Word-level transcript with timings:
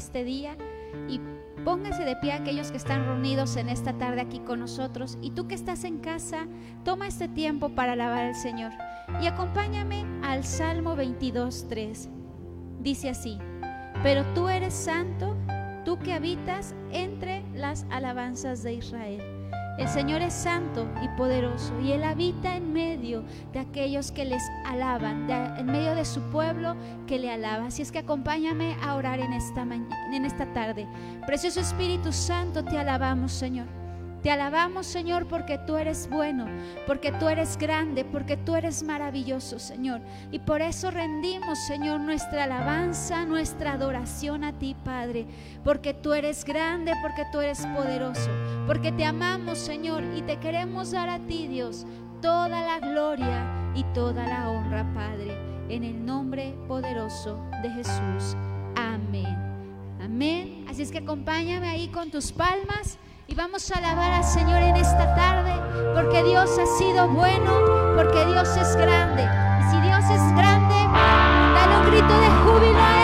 este 0.00 0.24
día 0.24 0.56
y 1.08 1.20
pónganse 1.64 2.04
de 2.04 2.16
pie 2.16 2.32
aquellos 2.32 2.70
que 2.70 2.76
están 2.76 3.04
reunidos 3.04 3.56
en 3.56 3.68
esta 3.68 3.92
tarde 3.98 4.20
aquí 4.20 4.40
con 4.40 4.60
nosotros 4.60 5.18
y 5.20 5.32
tú 5.32 5.46
que 5.46 5.54
estás 5.54 5.84
en 5.84 5.98
casa, 5.98 6.46
toma 6.84 7.06
este 7.06 7.28
tiempo 7.28 7.70
para 7.70 7.92
alabar 7.92 8.26
al 8.26 8.34
Señor 8.34 8.72
y 9.20 9.26
acompáñame 9.26 10.04
al 10.22 10.44
Salmo 10.44 10.96
22.3. 10.96 12.08
Dice 12.80 13.10
así, 13.10 13.38
pero 14.02 14.24
tú 14.34 14.48
eres 14.48 14.74
santo, 14.74 15.36
tú 15.84 15.98
que 15.98 16.12
habitas 16.12 16.74
entre 16.92 17.42
las 17.52 17.86
alabanzas 17.90 18.62
de 18.62 18.74
Israel. 18.74 19.39
El 19.80 19.88
Señor 19.88 20.20
es 20.20 20.34
santo 20.34 20.86
y 21.02 21.08
poderoso 21.16 21.72
y 21.80 21.92
Él 21.92 22.04
habita 22.04 22.54
en 22.54 22.70
medio 22.70 23.24
de 23.54 23.60
aquellos 23.60 24.12
que 24.12 24.26
les 24.26 24.42
alaban, 24.66 25.26
en 25.30 25.64
medio 25.64 25.94
de 25.94 26.04
su 26.04 26.20
pueblo 26.30 26.76
que 27.06 27.18
le 27.18 27.30
alaba. 27.30 27.64
Así 27.64 27.80
es 27.80 27.90
que 27.90 28.00
acompáñame 28.00 28.76
a 28.82 28.96
orar 28.96 29.20
en 29.20 29.32
esta, 29.32 29.62
en 29.62 30.24
esta 30.26 30.52
tarde. 30.52 30.86
Precioso 31.26 31.60
Espíritu 31.60 32.12
Santo, 32.12 32.62
te 32.62 32.76
alabamos, 32.76 33.32
Señor. 33.32 33.79
Te 34.22 34.30
alabamos, 34.30 34.86
Señor, 34.86 35.26
porque 35.28 35.56
tú 35.56 35.76
eres 35.76 36.08
bueno, 36.10 36.46
porque 36.86 37.10
tú 37.12 37.28
eres 37.28 37.56
grande, 37.56 38.04
porque 38.04 38.36
tú 38.36 38.54
eres 38.54 38.82
maravilloso, 38.82 39.58
Señor. 39.58 40.02
Y 40.30 40.40
por 40.40 40.60
eso 40.60 40.90
rendimos, 40.90 41.58
Señor, 41.66 42.00
nuestra 42.00 42.44
alabanza, 42.44 43.24
nuestra 43.24 43.72
adoración 43.72 44.44
a 44.44 44.52
ti, 44.58 44.76
Padre, 44.84 45.26
porque 45.64 45.94
tú 45.94 46.12
eres 46.12 46.44
grande, 46.44 46.92
porque 47.00 47.24
tú 47.32 47.40
eres 47.40 47.64
poderoso, 47.74 48.30
porque 48.66 48.92
te 48.92 49.06
amamos, 49.06 49.58
Señor, 49.58 50.04
y 50.14 50.20
te 50.20 50.38
queremos 50.38 50.90
dar 50.90 51.08
a 51.08 51.18
ti, 51.20 51.48
Dios, 51.48 51.86
toda 52.20 52.48
la 52.48 52.78
gloria 52.78 53.72
y 53.74 53.84
toda 53.94 54.26
la 54.26 54.50
honra, 54.50 54.86
Padre, 54.92 55.34
en 55.70 55.82
el 55.82 56.04
nombre 56.04 56.54
poderoso 56.68 57.42
de 57.62 57.70
Jesús. 57.70 58.36
Amén. 58.76 59.34
Amén. 60.02 60.66
Así 60.68 60.82
es 60.82 60.90
que 60.90 60.98
acompáñame 60.98 61.68
ahí 61.68 61.88
con 61.88 62.10
tus 62.10 62.32
palmas. 62.32 62.98
Y 63.30 63.34
vamos 63.36 63.70
a 63.70 63.78
alabar 63.78 64.10
al 64.10 64.24
Señor 64.24 64.60
en 64.60 64.74
esta 64.74 65.14
tarde, 65.14 65.52
porque 65.94 66.24
Dios 66.24 66.50
ha 66.58 66.66
sido 66.78 67.06
bueno, 67.10 67.52
porque 67.94 68.26
Dios 68.26 68.48
es 68.56 68.74
grande. 68.74 69.22
Y 69.22 69.70
si 69.70 69.80
Dios 69.82 70.02
es 70.02 70.34
grande, 70.34 70.74
dale 71.54 71.76
un 71.76 71.90
grito 71.92 72.12
de 72.18 72.28
júbilo 72.42 72.99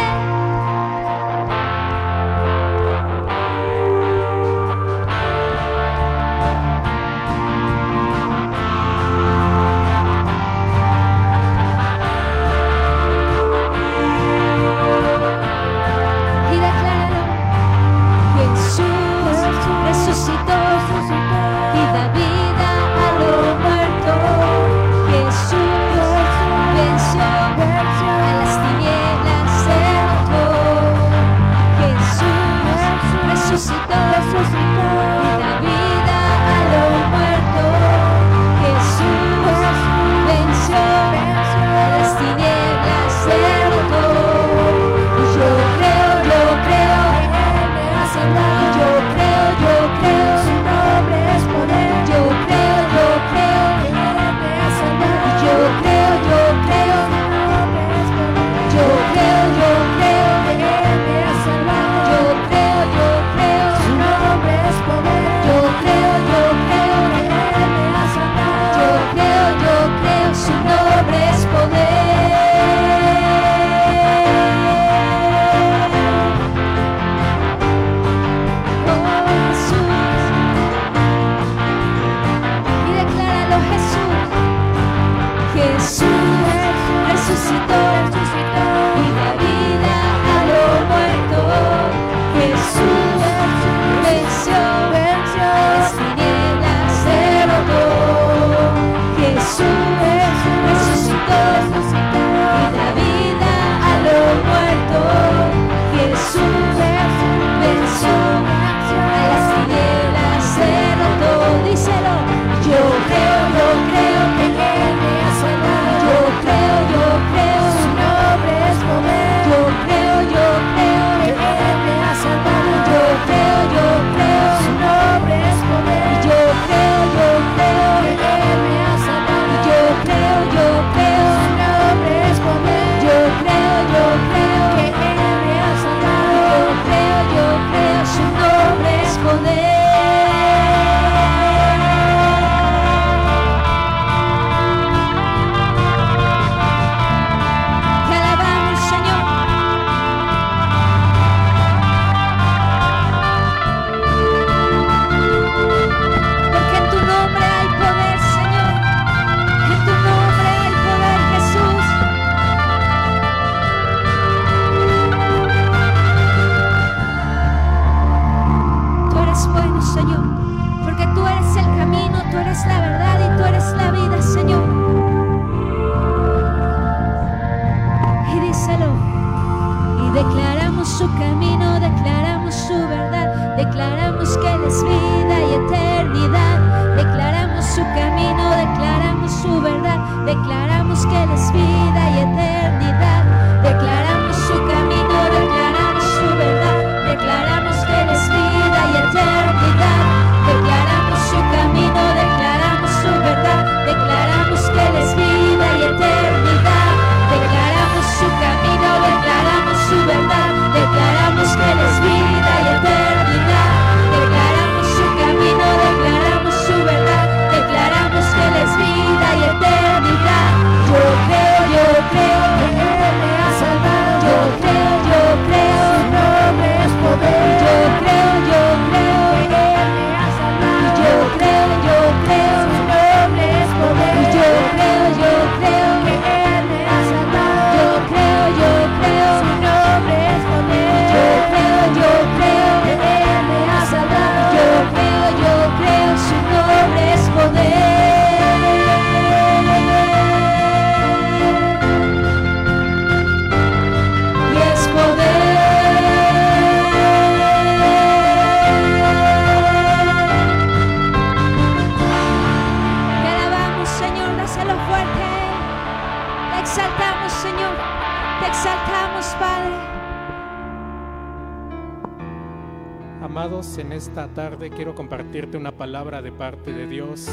Amados, 273.26 273.76
en 273.78 273.90
esta 273.90 274.28
tarde 274.28 274.70
quiero 274.70 274.94
compartirte 274.94 275.56
una 275.56 275.73
palabra 275.73 276.23
de 276.23 276.30
parte 276.30 276.73
de 276.73 276.87
Dios. 276.87 277.28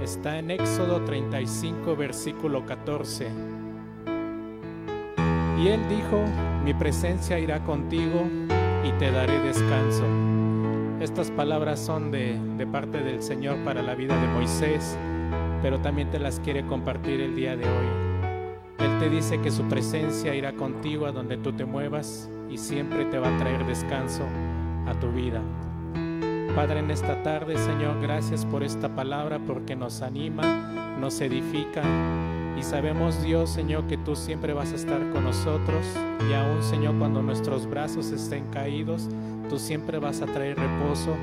Está 0.00 0.38
en 0.38 0.50
Éxodo 0.50 1.04
35, 1.04 1.94
versículo 1.94 2.64
14. 2.64 3.28
Y 5.58 5.68
él 5.68 5.80
dijo, 5.90 6.24
mi 6.64 6.72
presencia 6.72 7.38
irá 7.38 7.62
contigo 7.64 8.22
y 8.82 8.92
te 8.92 9.12
daré 9.12 9.38
descanso. 9.40 10.06
Estas 11.00 11.30
palabras 11.30 11.80
son 11.80 12.10
de, 12.10 12.40
de 12.56 12.66
parte 12.66 13.02
del 13.02 13.22
Señor 13.22 13.58
para 13.58 13.82
la 13.82 13.94
vida 13.94 14.18
de 14.18 14.26
Moisés, 14.26 14.96
pero 15.60 15.80
también 15.80 16.08
te 16.08 16.18
las 16.18 16.40
quiere 16.40 16.64
compartir 16.66 17.20
el 17.20 17.36
día 17.36 17.56
de 17.56 17.66
hoy. 17.66 17.86
Él 18.78 18.98
te 18.98 19.10
dice 19.10 19.38
que 19.42 19.50
su 19.50 19.64
presencia 19.64 20.34
irá 20.34 20.54
contigo 20.54 21.04
a 21.04 21.12
donde 21.12 21.36
tú 21.36 21.52
te 21.52 21.66
muevas 21.66 22.30
y 22.48 22.56
siempre 22.56 23.04
te 23.04 23.18
va 23.18 23.28
a 23.28 23.36
traer 23.36 23.66
descanso 23.66 24.24
a 24.86 24.94
tu 24.98 25.10
vida. 25.10 25.40
Padre, 26.54 26.80
en 26.80 26.90
esta 26.90 27.22
tarde, 27.22 27.56
Señor, 27.56 28.00
gracias 28.00 28.44
por 28.44 28.62
esta 28.62 28.94
palabra 28.94 29.38
porque 29.38 29.76
nos 29.76 30.02
anima, 30.02 30.96
nos 30.98 31.20
edifica 31.20 31.82
y 32.58 32.62
sabemos, 32.62 33.22
Dios, 33.22 33.50
Señor, 33.50 33.86
que 33.86 33.96
tú 33.96 34.16
siempre 34.16 34.52
vas 34.52 34.72
a 34.72 34.76
estar 34.76 34.98
con 35.10 35.24
nosotros 35.24 35.86
y 36.28 36.34
aún, 36.34 36.62
Señor, 36.62 36.98
cuando 36.98 37.22
nuestros 37.22 37.66
brazos 37.66 38.10
estén 38.10 38.46
caídos, 38.50 39.08
tú 39.48 39.58
siempre 39.58 39.98
vas 39.98 40.20
a 40.22 40.26
traer 40.26 40.58
reposo 40.58 41.14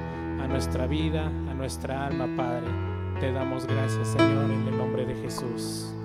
a 0.42 0.48
nuestra 0.48 0.88
vida, 0.88 1.28
a 1.28 1.54
nuestra 1.54 2.08
alma, 2.08 2.28
Padre. 2.36 2.68
Te 3.20 3.32
damos 3.32 3.68
gracias, 3.68 4.08
Señor, 4.08 4.50
en 4.50 4.68
el 4.68 4.78
nombre 4.78 5.06
de 5.06 5.16
Jesús. 5.16 5.97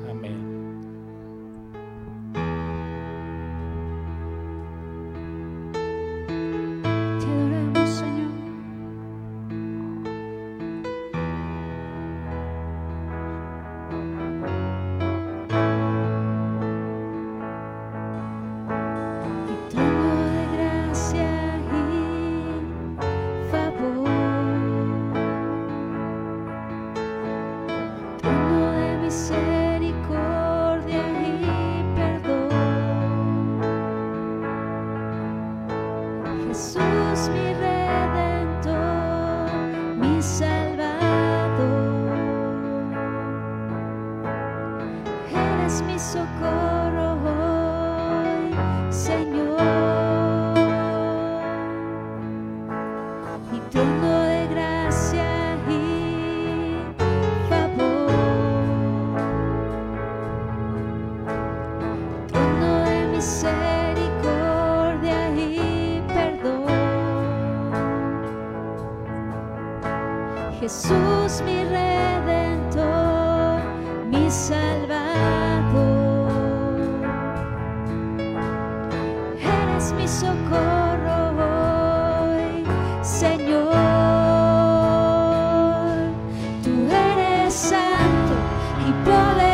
Ball 89.04 89.51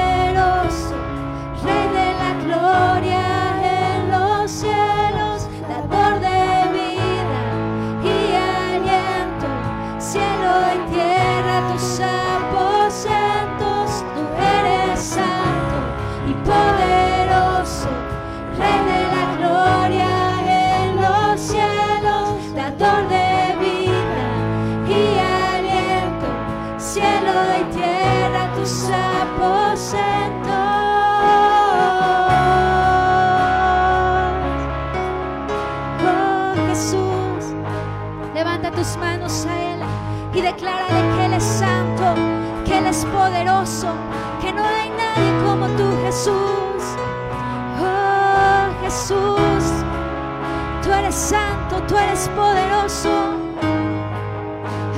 poderoso, 52.39 53.15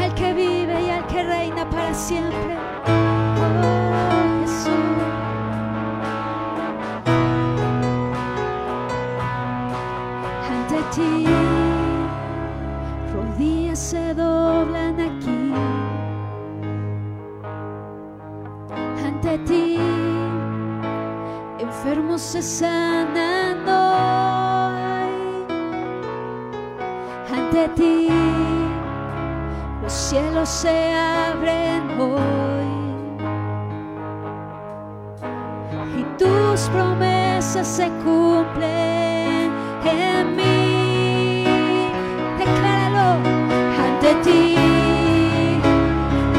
al 0.03 0.15
que 0.15 0.33
vive 0.35 0.77
y 0.87 0.91
al 0.91 1.07
que 1.07 1.23
reina 1.23 1.69
para 1.71 1.95
siempre. 1.95 2.57
Oh 3.43 4.41
Jesús. 4.41 4.97
Ante 10.55 10.79
ti, 10.95 11.27
rodillas 13.15 13.79
se 13.79 14.15
doblan 14.15 14.97
aquí. 15.09 15.43
Ante 19.07 19.39
ti, 19.49 19.79
enfermos 21.59 22.21
se 22.21 22.43
sanan. 22.43 23.51
Ante 27.61 27.83
ti, 27.83 28.09
los 29.83 29.93
cielos 29.93 30.49
se 30.49 30.95
abren 30.95 31.91
hoy. 32.01 32.71
Y 35.99 36.03
tus 36.17 36.71
promesas 36.71 37.67
se 37.67 37.89
cumplen 38.03 39.53
en 39.85 40.37
mí. 40.37 41.45
Decláralo 42.39 43.29
ante 43.85 44.15
ti. 44.25 44.57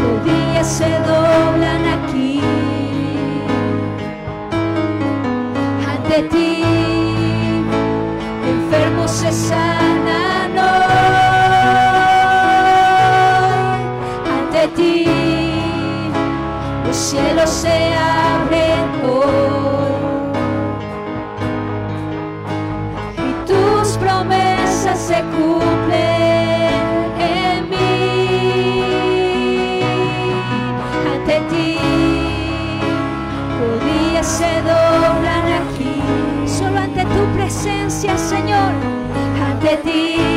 Rodillas 0.01 0.67
se 0.67 0.89
doblan 0.89 1.85
aquí. 1.85 2.41
Ante 5.87 6.23
ti. 6.29 6.50
Cielos 17.11 17.49
se 17.49 17.93
abren 17.93 18.87
hoy. 19.03 19.91
Y 23.17 23.29
tus 23.45 23.97
promesas 23.97 24.97
se 24.97 25.21
cumplen 25.35 26.71
en 27.19 27.69
mí. 27.69 28.93
Ante 31.13 31.35
ti, 31.49 31.77
rodillas 33.59 34.27
se 34.27 34.51
doblan 34.61 35.45
aquí. 35.59 35.95
Solo 36.45 36.77
ante 36.79 37.03
tu 37.03 37.25
presencia, 37.35 38.17
Señor. 38.17 38.71
Ante 39.49 39.75
ti, 39.83 40.30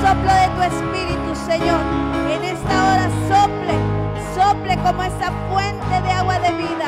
soplo 0.00 0.32
de 0.32 0.48
tu 0.56 0.62
Espíritu, 0.62 1.34
Señor, 1.34 1.80
en 2.32 2.42
esta 2.44 2.74
hora 2.88 3.10
sople, 3.28 3.74
sople 4.34 4.76
como 4.78 5.02
esa 5.02 5.30
fuente 5.50 6.00
de 6.02 6.10
agua 6.10 6.38
de 6.38 6.52
vida, 6.52 6.86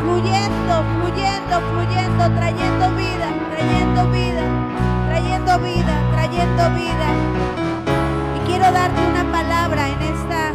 fluyendo, 0.00 0.74
fluyendo, 0.96 1.60
fluyendo, 1.70 2.24
trayendo 2.34 2.90
vida, 2.96 3.28
trayendo 3.50 4.10
vida, 4.10 4.42
trayendo 5.08 5.58
vida, 5.58 5.94
trayendo 6.12 6.70
vida. 6.70 7.08
Y 8.36 8.46
quiero 8.46 8.72
darte 8.72 9.00
una 9.06 9.30
palabra 9.30 9.88
en 9.88 10.02
esta 10.02 10.52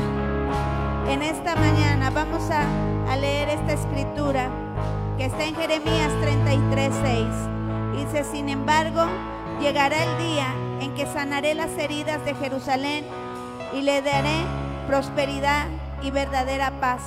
en 1.08 1.22
esta 1.22 1.56
mañana 1.56 2.10
vamos 2.10 2.50
a, 2.50 2.64
a 3.12 3.18
leer 3.18 3.50
esta 3.50 3.74
escritura 3.74 4.50
que 5.18 5.26
está 5.26 5.44
en 5.44 5.56
Jeremías 5.56 6.10
33, 6.22 6.94
6. 7.04 7.28
Dice, 7.98 8.24
sin 8.24 8.48
embargo, 8.50 9.06
llegará 9.60 10.04
el 10.04 10.18
día 10.18 10.48
en 10.82 10.96
que 10.96 11.06
sanaré 11.06 11.54
las 11.54 11.78
heridas 11.78 12.26
de 12.26 12.34
Jerusalén 12.36 13.06
y 13.74 13.82
le 13.82 14.02
daré 14.02 14.44
prosperidad 14.88 15.68
y 16.02 16.12
verdadera 16.12 16.72
paz. 16.82 17.02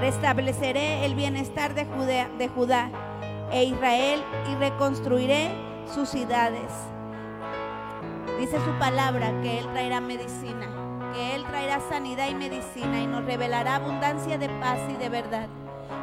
Restableceré 0.00 1.04
el 1.06 1.14
bienestar 1.14 1.74
de 1.74 1.86
Judea, 1.86 2.28
de 2.38 2.48
Judá 2.48 2.90
e 3.50 3.64
Israel 3.64 4.22
y 4.50 4.54
reconstruiré 4.56 5.50
sus 5.92 6.10
ciudades. 6.10 6.70
Dice 8.38 8.58
su 8.64 8.78
palabra 8.78 9.32
que 9.42 9.58
Él 9.58 9.66
traerá 9.72 10.00
medicina, 10.00 10.68
que 11.12 11.34
Él 11.34 11.44
traerá 11.44 11.80
sanidad 11.88 12.28
y 12.28 12.34
medicina 12.34 13.00
y 13.00 13.06
nos 13.06 13.24
revelará 13.24 13.76
abundancia 13.76 14.38
de 14.38 14.48
paz 14.60 14.78
y 14.88 14.96
de 14.96 15.08
verdad. 15.08 15.48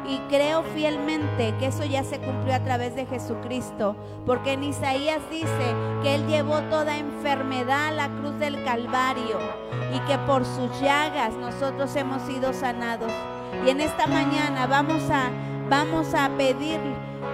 Y 0.06 0.18
creo 0.30 0.62
fielmente 0.62 1.54
que 1.58 1.66
eso 1.66 1.84
ya 1.84 2.02
se 2.02 2.18
cumplió 2.18 2.54
a 2.54 2.64
través 2.64 2.94
de 2.94 3.06
Jesucristo, 3.06 3.94
porque 4.24 4.54
en 4.54 4.64
Isaías 4.64 5.20
dice 5.30 5.74
que 6.02 6.14
Él 6.14 6.26
llevó 6.26 6.60
toda 6.70 6.96
enfermedad 6.96 7.88
a 7.88 7.92
la 7.92 8.08
cruz 8.08 8.38
del 8.38 8.64
Calvario 8.64 9.38
y 9.94 9.98
que 10.00 10.16
por 10.18 10.44
sus 10.44 10.80
llagas 10.80 11.34
nosotros 11.34 11.94
hemos 11.96 12.22
sido 12.22 12.52
sanados. 12.52 13.12
Y 13.66 13.70
en 13.70 13.80
esta 13.80 14.06
mañana 14.06 14.66
vamos 14.66 15.02
a, 15.10 15.30
vamos 15.68 16.14
a 16.14 16.30
pedir 16.38 16.80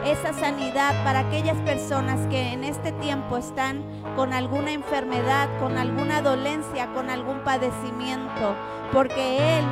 esa 0.04 0.32
sanidad 0.32 0.92
para 1.04 1.20
aquellas 1.20 1.56
personas 1.58 2.26
que 2.28 2.52
en 2.52 2.64
este 2.64 2.92
tiempo 2.92 3.36
están 3.36 3.82
con 4.16 4.32
alguna 4.32 4.72
enfermedad, 4.72 5.48
con 5.60 5.78
alguna 5.78 6.20
dolencia, 6.22 6.92
con 6.92 7.08
algún 7.08 7.40
padecimiento, 7.40 8.54
porque 8.92 9.58
Él 9.58 9.64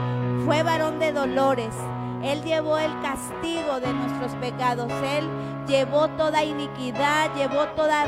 fue 0.47 0.63
varón 0.63 0.99
de 0.99 1.13
dolores. 1.13 1.75
Él 2.23 2.43
llevó 2.45 2.79
el 2.79 2.93
castigo 3.01 3.81
de 3.81 3.93
nuestros 3.93 4.33
pecados. 4.37 4.91
Él 5.03 5.29
llevó 5.67 6.09
toda 6.09 6.45
iniquidad, 6.45 7.35
llevó 7.35 7.67
toda 7.77 8.05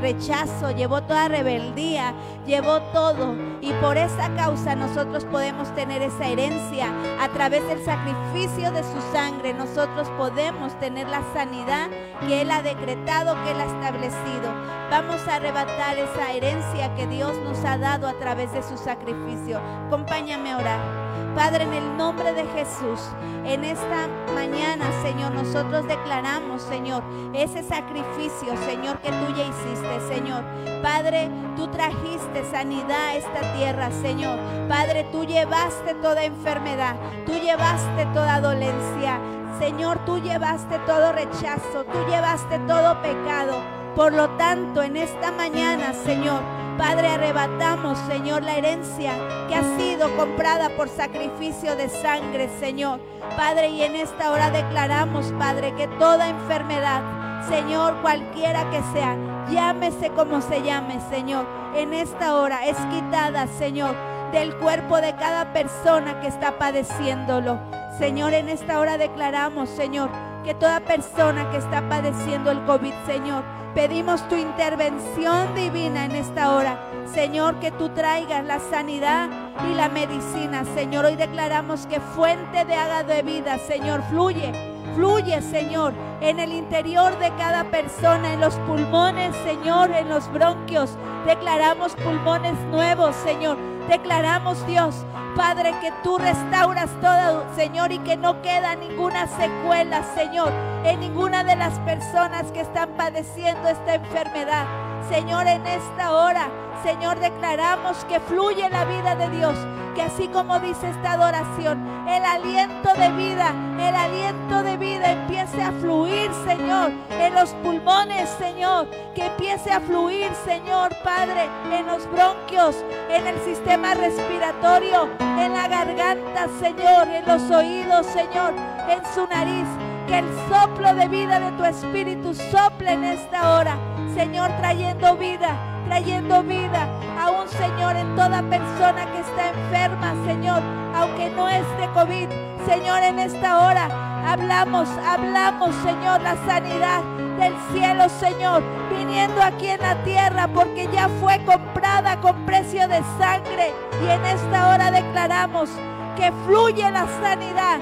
rechazo, 0.00 0.70
llevó 0.72 1.02
toda 1.02 1.28
rebeldía, 1.28 2.14
llevó 2.46 2.80
todo. 2.92 3.34
Y 3.60 3.72
por 3.74 3.96
esa 3.96 4.34
causa 4.34 4.74
nosotros 4.74 5.24
podemos 5.26 5.72
tener 5.74 6.02
esa 6.02 6.26
herencia. 6.26 6.92
A 7.20 7.28
través 7.28 7.66
del 7.68 7.84
sacrificio 7.84 8.72
de 8.72 8.82
su 8.82 9.00
sangre 9.12 9.54
nosotros 9.54 10.08
podemos 10.18 10.78
tener 10.80 11.08
la 11.08 11.22
sanidad 11.32 11.88
que 12.26 12.42
Él 12.42 12.50
ha 12.50 12.62
decretado, 12.62 13.36
que 13.44 13.52
Él 13.52 13.60
ha 13.60 13.66
establecido. 13.66 14.52
Vamos 14.90 15.26
a 15.28 15.36
arrebatar 15.36 15.98
esa 15.98 16.32
herencia 16.32 16.94
que 16.94 17.06
Dios 17.06 17.36
nos 17.44 17.64
ha 17.64 17.78
dado 17.78 18.08
a 18.08 18.14
través 18.14 18.52
de 18.52 18.62
su 18.62 18.76
sacrificio. 18.76 19.60
Acompáñame 19.86 20.52
a 20.52 20.58
orar. 20.58 21.01
Padre, 21.34 21.64
en 21.64 21.72
el 21.72 21.96
nombre 21.96 22.32
de 22.32 22.44
Jesús, 22.46 23.00
en 23.44 23.64
esta 23.64 24.08
mañana, 24.34 24.86
Señor, 25.02 25.32
nosotros 25.32 25.86
declaramos, 25.86 26.62
Señor, 26.62 27.02
ese 27.32 27.62
sacrificio, 27.62 28.56
Señor, 28.66 28.98
que 28.98 29.10
tú 29.10 29.34
ya 29.36 29.44
hiciste, 29.44 30.14
Señor. 30.14 30.44
Padre, 30.82 31.30
tú 31.56 31.68
trajiste 31.68 32.44
sanidad 32.50 33.08
a 33.08 33.14
esta 33.14 33.54
tierra, 33.54 33.90
Señor. 33.90 34.38
Padre, 34.68 35.04
tú 35.10 35.24
llevaste 35.24 35.94
toda 35.94 36.24
enfermedad, 36.24 36.96
tú 37.26 37.32
llevaste 37.32 38.06
toda 38.12 38.40
dolencia. 38.40 39.18
Señor, 39.58 39.98
tú 40.04 40.18
llevaste 40.18 40.78
todo 40.86 41.12
rechazo, 41.12 41.84
tú 41.84 41.98
llevaste 42.08 42.58
todo 42.60 43.00
pecado. 43.00 43.81
Por 43.94 44.14
lo 44.14 44.30
tanto, 44.30 44.82
en 44.82 44.96
esta 44.96 45.30
mañana, 45.32 45.92
Señor, 45.92 46.40
Padre, 46.78 47.08
arrebatamos, 47.08 47.98
Señor, 48.08 48.42
la 48.42 48.56
herencia 48.56 49.12
que 49.48 49.54
ha 49.54 49.62
sido 49.76 50.16
comprada 50.16 50.70
por 50.70 50.88
sacrificio 50.88 51.76
de 51.76 51.90
sangre, 51.90 52.48
Señor. 52.58 53.00
Padre, 53.36 53.68
y 53.68 53.82
en 53.82 53.94
esta 53.94 54.30
hora 54.32 54.50
declaramos, 54.50 55.32
Padre, 55.38 55.74
que 55.74 55.88
toda 55.88 56.30
enfermedad, 56.30 57.02
Señor, 57.48 58.00
cualquiera 58.00 58.68
que 58.70 58.80
sea, 58.94 59.16
llámese 59.50 60.08
como 60.10 60.40
se 60.40 60.62
llame, 60.62 60.98
Señor, 61.10 61.46
en 61.76 61.92
esta 61.92 62.36
hora 62.36 62.66
es 62.66 62.76
quitada, 62.90 63.46
Señor, 63.46 63.94
del 64.32 64.56
cuerpo 64.56 64.96
de 65.02 65.14
cada 65.16 65.52
persona 65.52 66.20
que 66.20 66.28
está 66.28 66.58
padeciéndolo. 66.58 67.58
Señor, 67.98 68.32
en 68.32 68.48
esta 68.48 68.80
hora 68.80 68.96
declaramos, 68.96 69.68
Señor, 69.68 70.10
que 70.42 70.54
toda 70.54 70.80
persona 70.80 71.50
que 71.50 71.58
está 71.58 71.88
padeciendo 71.88 72.50
el 72.50 72.64
COVID, 72.64 72.92
Señor, 73.06 73.44
Pedimos 73.74 74.28
tu 74.28 74.34
intervención 74.34 75.54
divina 75.54 76.04
en 76.04 76.12
esta 76.12 76.54
hora. 76.54 76.78
Señor, 77.06 77.58
que 77.58 77.70
tú 77.70 77.88
traigas 77.88 78.44
la 78.44 78.60
sanidad 78.60 79.30
y 79.66 79.74
la 79.74 79.88
medicina. 79.88 80.66
Señor, 80.74 81.06
hoy 81.06 81.16
declaramos 81.16 81.86
que 81.86 81.98
fuente 81.98 82.66
de 82.66 82.74
haga 82.74 83.02
de 83.02 83.22
vida, 83.22 83.56
Señor, 83.56 84.02
fluye. 84.10 84.71
Fluye, 84.94 85.40
Señor, 85.40 85.94
en 86.20 86.38
el 86.38 86.52
interior 86.52 87.18
de 87.18 87.30
cada 87.36 87.64
persona, 87.64 88.34
en 88.34 88.40
los 88.40 88.54
pulmones, 88.56 89.34
Señor, 89.44 89.90
en 89.90 90.08
los 90.08 90.30
bronquios. 90.30 90.96
Declaramos 91.26 91.94
pulmones 91.94 92.58
nuevos, 92.70 93.16
Señor. 93.16 93.56
Declaramos, 93.88 94.66
Dios, 94.66 95.04
Padre, 95.34 95.74
que 95.80 95.92
tú 96.02 96.18
restauras 96.18 96.90
todo, 97.00 97.44
Señor, 97.56 97.90
y 97.90 97.98
que 98.00 98.16
no 98.16 98.42
queda 98.42 98.76
ninguna 98.76 99.26
secuela, 99.26 100.02
Señor, 100.14 100.52
en 100.84 101.00
ninguna 101.00 101.42
de 101.42 101.56
las 101.56 101.78
personas 101.80 102.52
que 102.52 102.60
están 102.60 102.90
padeciendo 102.90 103.68
esta 103.68 103.94
enfermedad. 103.94 104.66
Señor, 105.08 105.46
en 105.46 105.66
esta 105.66 106.12
hora, 106.12 106.48
Señor, 106.82 107.18
declaramos 107.18 108.04
que 108.04 108.20
fluye 108.20 108.68
la 108.68 108.84
vida 108.84 109.14
de 109.14 109.30
Dios, 109.30 109.56
que 109.94 110.02
así 110.02 110.28
como 110.28 110.60
dice 110.60 110.90
esta 110.90 111.12
adoración, 111.12 111.81
el 112.08 112.24
aliento 112.24 112.88
de 112.94 113.10
vida, 113.12 113.54
el 113.78 113.94
aliento 113.94 114.62
de 114.62 114.76
vida 114.76 115.12
empiece 115.12 115.62
a 115.62 115.72
fluir, 115.72 116.30
Señor, 116.46 116.92
en 117.10 117.34
los 117.34 117.50
pulmones, 117.62 118.28
Señor, 118.38 118.88
que 119.14 119.26
empiece 119.26 119.70
a 119.70 119.80
fluir, 119.80 120.30
Señor, 120.44 120.94
Padre, 121.04 121.48
en 121.72 121.86
los 121.86 122.10
bronquios, 122.10 122.76
en 123.08 123.26
el 123.26 123.38
sistema 123.44 123.94
respiratorio, 123.94 125.08
en 125.20 125.52
la 125.52 125.68
garganta, 125.68 126.48
Señor, 126.60 127.08
en 127.08 127.26
los 127.26 127.50
oídos, 127.50 128.06
Señor, 128.06 128.54
en 128.88 129.02
su 129.14 129.26
nariz. 129.26 129.66
Que 130.06 130.18
el 130.18 130.26
soplo 130.48 130.94
de 130.94 131.08
vida 131.08 131.38
de 131.38 131.52
tu 131.52 131.64
Espíritu 131.64 132.34
sople 132.34 132.92
en 132.92 133.04
esta 133.04 133.54
hora, 133.54 133.78
Señor, 134.14 134.50
trayendo 134.58 135.16
vida 135.16 135.56
trayendo 135.92 136.42
vida 136.44 136.88
a 137.20 137.30
un 137.30 137.46
Señor 137.46 137.96
en 137.96 138.16
toda 138.16 138.42
persona 138.42 139.04
que 139.12 139.20
está 139.20 139.50
enferma, 139.50 140.14
Señor, 140.24 140.62
aunque 140.94 141.28
no 141.28 141.50
es 141.50 141.66
de 141.76 141.86
COVID. 141.92 142.28
Señor, 142.66 143.02
en 143.02 143.18
esta 143.18 143.58
hora 143.60 143.88
hablamos, 144.26 144.88
hablamos, 145.06 145.74
Señor, 145.82 146.22
la 146.22 146.34
sanidad 146.46 147.02
del 147.38 147.54
cielo, 147.74 148.08
Señor, 148.08 148.62
viniendo 148.88 149.42
aquí 149.42 149.68
en 149.68 149.82
la 149.82 150.02
tierra 150.02 150.48
porque 150.48 150.88
ya 150.90 151.10
fue 151.20 151.38
comprada 151.44 152.18
con 152.22 152.46
precio 152.46 152.88
de 152.88 153.02
sangre. 153.18 153.74
Y 154.02 154.08
en 154.08 154.24
esta 154.24 154.70
hora 154.70 154.90
declaramos 154.90 155.68
que 156.16 156.32
fluye 156.46 156.90
la 156.90 157.06
sanidad 157.20 157.80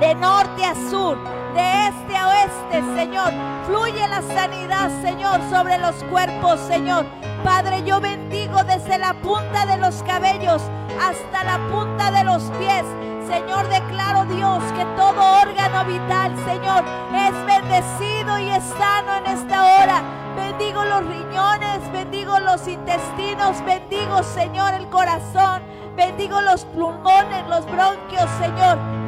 de 0.00 0.14
norte 0.14 0.64
a 0.64 0.74
sur 0.90 1.16
de 1.54 1.88
este 1.88 2.16
a 2.16 2.28
oeste, 2.28 2.82
Señor. 2.94 3.32
Fluye 3.66 4.06
la 4.08 4.20
sanidad, 4.22 4.90
Señor, 5.02 5.40
sobre 5.50 5.78
los 5.78 5.94
cuerpos, 6.04 6.60
Señor. 6.60 7.06
Padre, 7.42 7.82
yo 7.84 8.00
bendigo 8.00 8.62
desde 8.64 8.98
la 8.98 9.14
punta 9.14 9.64
de 9.64 9.78
los 9.78 10.02
cabellos 10.02 10.62
hasta 11.00 11.44
la 11.44 11.58
punta 11.68 12.10
de 12.10 12.24
los 12.24 12.42
pies. 12.58 12.84
Señor, 13.26 13.68
declaro 13.68 14.24
Dios 14.26 14.62
que 14.76 14.84
todo 14.96 15.40
órgano 15.42 15.84
vital, 15.84 16.32
Señor, 16.44 16.84
es 17.14 17.46
bendecido 17.46 18.38
y 18.38 18.50
es 18.50 18.62
sano 18.64 19.16
en 19.16 19.26
esta 19.26 19.64
hora. 19.64 20.02
Bendigo 20.36 20.84
los 20.84 21.06
riñones, 21.06 21.92
bendigo 21.92 22.38
los 22.40 22.68
intestinos, 22.68 23.64
bendigo, 23.64 24.22
Señor, 24.22 24.74
el 24.74 24.86
corazón, 24.88 25.62
bendigo 25.96 26.40
los 26.42 26.66
pulmones, 26.66 27.48
los 27.48 27.64
bronquios, 27.66 28.28
Señor. 28.38 29.05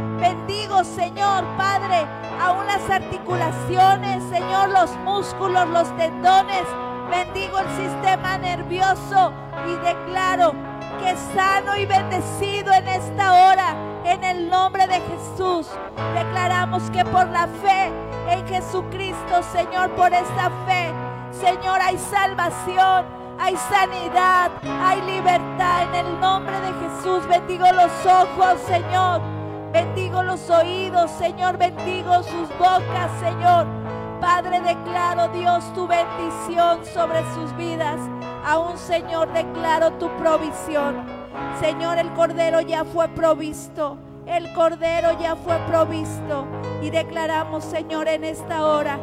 Articulaciones, 2.90 4.22
Señor, 4.30 4.70
los 4.70 4.90
músculos, 4.98 5.68
los 5.68 5.96
tendones. 5.96 6.62
Bendigo 7.10 7.58
el 7.58 7.68
sistema 7.76 8.38
nervioso 8.38 9.32
y 9.66 9.74
declaro 9.84 10.52
que 11.00 11.16
sano 11.34 11.76
y 11.76 11.86
bendecido 11.86 12.72
en 12.72 12.88
esta 12.88 13.32
hora. 13.32 13.76
En 14.04 14.24
el 14.24 14.48
nombre 14.48 14.86
de 14.86 15.00
Jesús, 15.00 15.68
declaramos 16.14 16.90
que 16.90 17.04
por 17.04 17.26
la 17.28 17.46
fe 17.46 17.92
en 18.28 18.46
Jesucristo, 18.46 19.42
Señor, 19.52 19.90
por 19.90 20.12
esta 20.12 20.50
fe, 20.66 20.92
Señor, 21.30 21.80
hay 21.82 21.98
salvación, 21.98 23.06
hay 23.38 23.56
sanidad, 23.56 24.50
hay 24.82 25.02
libertad. 25.02 25.82
En 25.92 26.06
el 26.06 26.20
nombre 26.20 26.58
de 26.60 26.72
Jesús, 26.72 27.26
bendigo 27.28 27.66
los 27.72 28.06
ojos, 28.06 28.60
Señor 28.66 29.37
Bendigo 29.72 30.22
los 30.22 30.48
oídos, 30.48 31.10
Señor. 31.12 31.58
Bendigo 31.58 32.22
sus 32.22 32.48
bocas, 32.58 33.10
Señor. 33.20 33.66
Padre, 34.20 34.60
declaro, 34.60 35.28
Dios, 35.28 35.62
tu 35.74 35.86
bendición 35.86 36.84
sobre 36.86 37.22
sus 37.34 37.54
vidas. 37.56 38.00
Aún, 38.44 38.78
Señor, 38.78 39.30
declaro 39.32 39.92
tu 39.92 40.08
provisión. 40.16 41.04
Señor, 41.60 41.98
el 41.98 42.10
Cordero 42.14 42.62
ya 42.62 42.84
fue 42.84 43.08
provisto. 43.08 43.98
El 44.26 44.52
Cordero 44.54 45.18
ya 45.20 45.36
fue 45.36 45.58
provisto. 45.66 46.46
Y 46.82 46.88
declaramos, 46.90 47.62
Señor, 47.64 48.08
en 48.08 48.24
esta 48.24 48.64
hora 48.64 48.98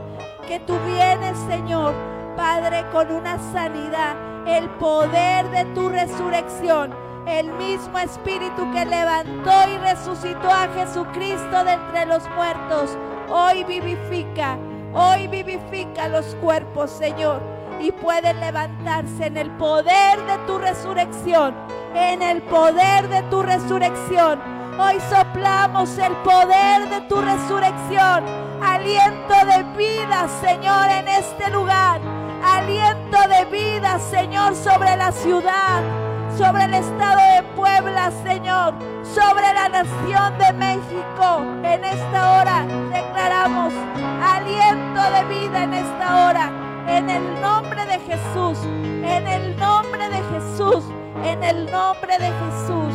que 0.48 0.60
tú 0.60 0.78
vienes, 0.86 1.38
Señor, 1.48 1.94
Padre, 2.36 2.86
con 2.92 3.12
una 3.12 3.38
sanidad, 3.54 4.16
el 4.48 4.68
poder 4.72 5.50
de 5.52 5.66
tu 5.74 5.90
resurrección 5.90 7.05
el 7.28 7.52
mismo 7.54 7.98
Espíritu 7.98 8.72
que 8.72 8.86
levantó 8.86 9.52
y 9.74 9.78
resucitó 9.78 10.50
a 10.50 10.68
Jesucristo 10.76 11.64
de 11.64 11.74
entre 11.74 12.06
los 12.06 12.30
muertos, 12.32 12.98
hoy 13.30 13.64
vivifica, 13.64 14.58
hoy 14.94 15.28
vivifica 15.28 16.08
los 16.08 16.36
cuerpos, 16.36 16.92
Señor, 16.92 17.42
y 17.82 17.92
pueden 17.92 18.40
levantarse 18.40 19.26
en 19.26 19.38
el 19.38 19.50
poder 19.52 20.24
de 20.26 20.38
tu 20.46 20.60
resurrección, 20.60 21.56
en 21.96 22.22
el 22.22 22.42
poder 22.44 23.10
de 23.10 23.24
tu 23.24 23.42
resurrección. 23.42 24.40
Hoy 24.80 24.98
soplamos 25.10 25.98
el 25.98 26.14
poder 26.18 26.90
de 26.90 27.02
tu 27.08 27.22
resurrección, 27.22 28.24
aliento 28.64 29.34
de 29.48 29.64
vida, 29.78 30.28
Señor, 30.42 30.90
en 30.90 31.08
este 31.08 31.50
lugar, 31.50 32.02
aliento 32.44 33.18
de 33.30 33.46
vida, 33.46 34.00
Señor, 34.00 34.56
sobre 34.56 34.96
la 34.98 35.12
ciudad 35.12 36.15
sobre 36.38 36.66
el 36.66 36.74
estado 36.74 37.20
de 37.36 37.44
Puebla, 37.56 38.12
Señor, 38.24 38.74
sobre 39.04 39.54
la 39.54 39.70
nación 39.70 40.38
de 40.38 40.54
México. 40.54 41.44
En 41.64 41.84
esta 41.84 42.42
hora 42.42 42.66
declaramos 42.92 43.74
aliento 44.22 45.02
de 45.12 45.24
vida 45.34 45.64
en 45.64 45.74
esta 45.74 46.26
hora, 46.26 46.52
en 46.88 47.10
el 47.10 47.42
nombre 47.42 47.86
de 47.86 48.00
Jesús, 48.00 48.58
en 48.66 49.28
el 49.28 49.58
nombre 49.58 50.10
de 50.10 50.22
Jesús, 50.34 50.84
en 51.24 51.44
el 51.44 51.72
nombre 51.72 52.18
de 52.18 52.32
Jesús. 52.32 52.94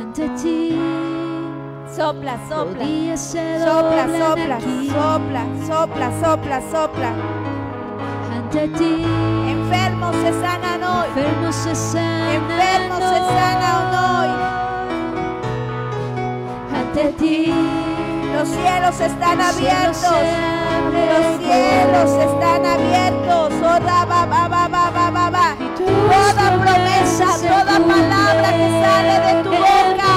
Ante 0.00 0.28
ti. 0.30 1.09
Sopla, 2.00 2.38
sopla. 2.48 2.84
Sopla, 3.14 4.04
sopla, 4.20 4.58
sopla, 4.88 5.42
sopla, 5.68 6.08
sopla, 6.22 6.58
sopla. 6.72 7.10
ante 8.32 8.68
ti. 8.68 9.04
Enfermos 9.46 10.16
se 10.16 10.32
sanan 10.40 10.82
hoy. 10.82 11.08
Enfermos 11.08 11.54
se 11.56 11.74
sanan 11.74 12.36
Enfermos 12.36 13.00
se 13.00 13.18
sanan 13.36 13.84
hoy. 14.06 14.30
ante 16.74 17.04
ti. 17.18 17.52
Los 18.32 18.48
cielos 18.48 18.98
están 18.98 19.38
abiertos. 19.38 20.24
Los 21.12 21.26
cielos 21.44 22.10
están 22.28 22.64
abiertos. 22.64 23.52
Oh, 23.60 23.78
ba, 23.84 24.06
ba, 24.06 24.24
ba, 24.48 24.48
ba, 24.48 25.10
ba, 25.10 25.30
ba, 25.30 25.56
Toda 25.76 26.46
promesa, 26.62 27.26
toda 27.46 27.78
palabra 27.78 28.48
que 28.58 28.68
sale 28.82 29.14
de 29.26 29.42
tu 29.44 29.50
boca. 29.50 30.09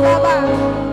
babá. 0.00 0.91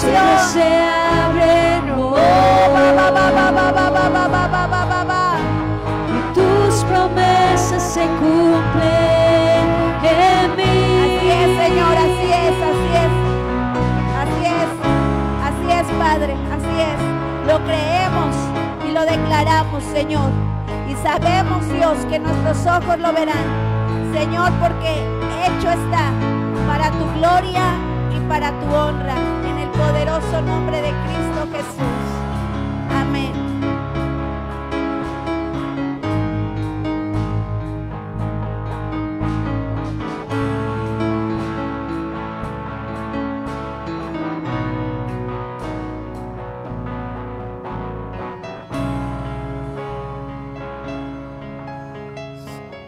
cielos 0.00 0.40
se 0.52 0.62
abren, 0.62 1.92
oh, 1.98 2.16
y 6.08 6.34
tus 6.34 6.84
promesas 6.84 7.82
se 7.82 8.06
cumplen 8.18 9.62
en 10.02 10.56
mí. 10.56 10.72
Así 11.04 11.28
es, 11.30 11.50
Señor, 11.62 11.94
así 11.96 12.28
es, 12.32 12.56
así 12.70 12.90
es, 13.04 13.12
así 14.22 14.42
es, 14.46 14.70
así 15.48 15.66
es, 15.80 15.86
Padre, 15.98 16.34
así 16.56 16.74
es. 16.80 17.00
Lo 17.46 17.56
creemos 17.64 18.34
y 18.88 18.92
lo 18.92 19.02
declaramos, 19.04 19.82
Señor. 19.84 20.30
Y 20.88 20.94
sabemos, 21.02 21.68
Dios, 21.68 21.98
que 22.08 22.18
nuestros 22.18 22.66
ojos 22.66 22.98
lo 22.98 23.12
verán, 23.12 23.46
Señor, 24.14 24.50
porque 24.60 25.04
hecho 25.44 25.70
está 25.70 26.10
para 26.66 26.90
tu 26.90 27.04
gloria 27.18 27.74
y 28.16 28.20
para 28.28 28.50
tu 28.60 28.74
honra. 28.74 29.39
Poderoso 29.90 30.40
nombre 30.42 30.80
de 30.80 30.90
Cristo 30.90 31.48
Jesús. 31.50 31.82
Amén. 32.90 33.32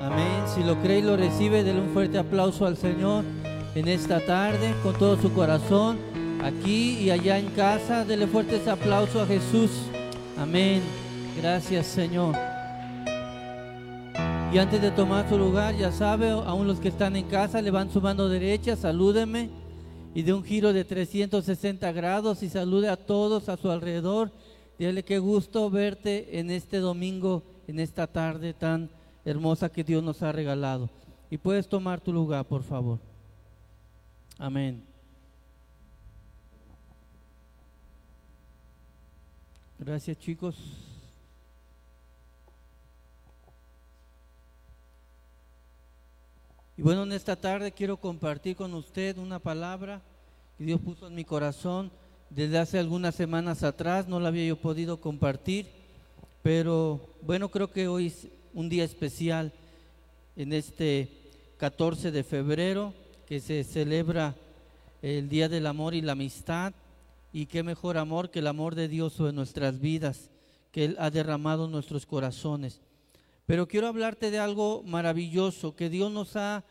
Amén. 0.00 0.44
Si 0.54 0.62
lo 0.62 0.76
cree 0.76 1.00
y 1.00 1.02
lo 1.02 1.16
recibe, 1.16 1.64
denle 1.64 1.82
un 1.82 1.88
fuerte 1.88 2.18
aplauso 2.18 2.64
al 2.64 2.76
Señor 2.76 3.24
en 3.74 3.88
esta 3.88 4.20
tarde 4.20 4.72
con 4.84 4.94
todo 4.94 5.16
su 5.20 5.32
corazón. 5.32 6.11
Aquí 6.42 6.98
y 6.98 7.10
allá 7.10 7.38
en 7.38 7.50
casa, 7.50 8.04
denle 8.04 8.26
fuertes 8.26 8.66
aplausos 8.66 9.22
a 9.22 9.26
Jesús. 9.26 9.70
Amén. 10.36 10.82
Gracias, 11.40 11.86
Señor. 11.86 12.34
Y 14.52 14.58
antes 14.58 14.82
de 14.82 14.90
tomar 14.90 15.28
su 15.28 15.38
lugar, 15.38 15.76
ya 15.76 15.92
sabe, 15.92 16.30
aún 16.30 16.66
los 16.66 16.80
que 16.80 16.88
están 16.88 17.14
en 17.16 17.26
casa, 17.26 17.62
levanten 17.62 17.94
su 17.94 18.00
mano 18.00 18.28
derecha, 18.28 18.76
salúdeme 18.76 19.50
y 20.14 20.22
de 20.22 20.32
un 20.34 20.42
giro 20.42 20.72
de 20.72 20.84
360 20.84 21.90
grados 21.92 22.42
y 22.42 22.50
salude 22.50 22.88
a 22.88 22.96
todos 22.96 23.48
a 23.48 23.56
su 23.56 23.70
alrededor. 23.70 24.32
Dile 24.78 25.04
qué 25.04 25.18
gusto 25.20 25.70
verte 25.70 26.38
en 26.38 26.50
este 26.50 26.78
domingo, 26.78 27.44
en 27.66 27.78
esta 27.78 28.06
tarde 28.06 28.52
tan 28.52 28.90
hermosa 29.24 29.70
que 29.70 29.84
Dios 29.84 30.02
nos 30.02 30.22
ha 30.22 30.32
regalado. 30.32 30.90
Y 31.30 31.38
puedes 31.38 31.68
tomar 31.68 32.00
tu 32.00 32.12
lugar, 32.12 32.44
por 32.44 32.62
favor. 32.62 32.98
Amén. 34.38 34.91
Gracias, 39.84 40.16
chicos. 40.16 40.54
Y 46.76 46.82
bueno, 46.82 47.02
en 47.02 47.10
esta 47.10 47.34
tarde 47.34 47.72
quiero 47.72 47.96
compartir 47.96 48.54
con 48.54 48.74
usted 48.74 49.18
una 49.18 49.40
palabra 49.40 50.00
que 50.56 50.66
Dios 50.66 50.80
puso 50.80 51.08
en 51.08 51.16
mi 51.16 51.24
corazón 51.24 51.90
desde 52.30 52.58
hace 52.58 52.78
algunas 52.78 53.16
semanas 53.16 53.64
atrás. 53.64 54.06
No 54.06 54.20
la 54.20 54.28
había 54.28 54.46
yo 54.46 54.56
podido 54.56 55.00
compartir, 55.00 55.66
pero 56.44 57.00
bueno, 57.22 57.48
creo 57.48 57.72
que 57.72 57.88
hoy 57.88 58.06
es 58.06 58.28
un 58.54 58.68
día 58.68 58.84
especial 58.84 59.52
en 60.36 60.52
este 60.52 61.08
14 61.56 62.12
de 62.12 62.22
febrero 62.22 62.94
que 63.26 63.40
se 63.40 63.64
celebra 63.64 64.36
el 65.02 65.28
Día 65.28 65.48
del 65.48 65.66
Amor 65.66 65.94
y 65.94 66.02
la 66.02 66.12
Amistad. 66.12 66.72
Y 67.32 67.46
qué 67.46 67.62
mejor 67.62 67.96
amor 67.96 68.30
que 68.30 68.40
el 68.40 68.46
amor 68.46 68.74
de 68.74 68.88
Dios 68.88 69.14
sobre 69.14 69.32
nuestras 69.32 69.80
vidas, 69.80 70.30
que 70.70 70.84
Él 70.84 70.96
ha 70.98 71.10
derramado 71.10 71.64
en 71.64 71.72
nuestros 71.72 72.04
corazones. 72.04 72.80
Pero 73.46 73.66
quiero 73.66 73.88
hablarte 73.88 74.30
de 74.30 74.38
algo 74.38 74.82
maravilloso 74.84 75.74
que 75.74 75.90
Dios 75.90 76.12
nos 76.12 76.36
ha, 76.36 76.64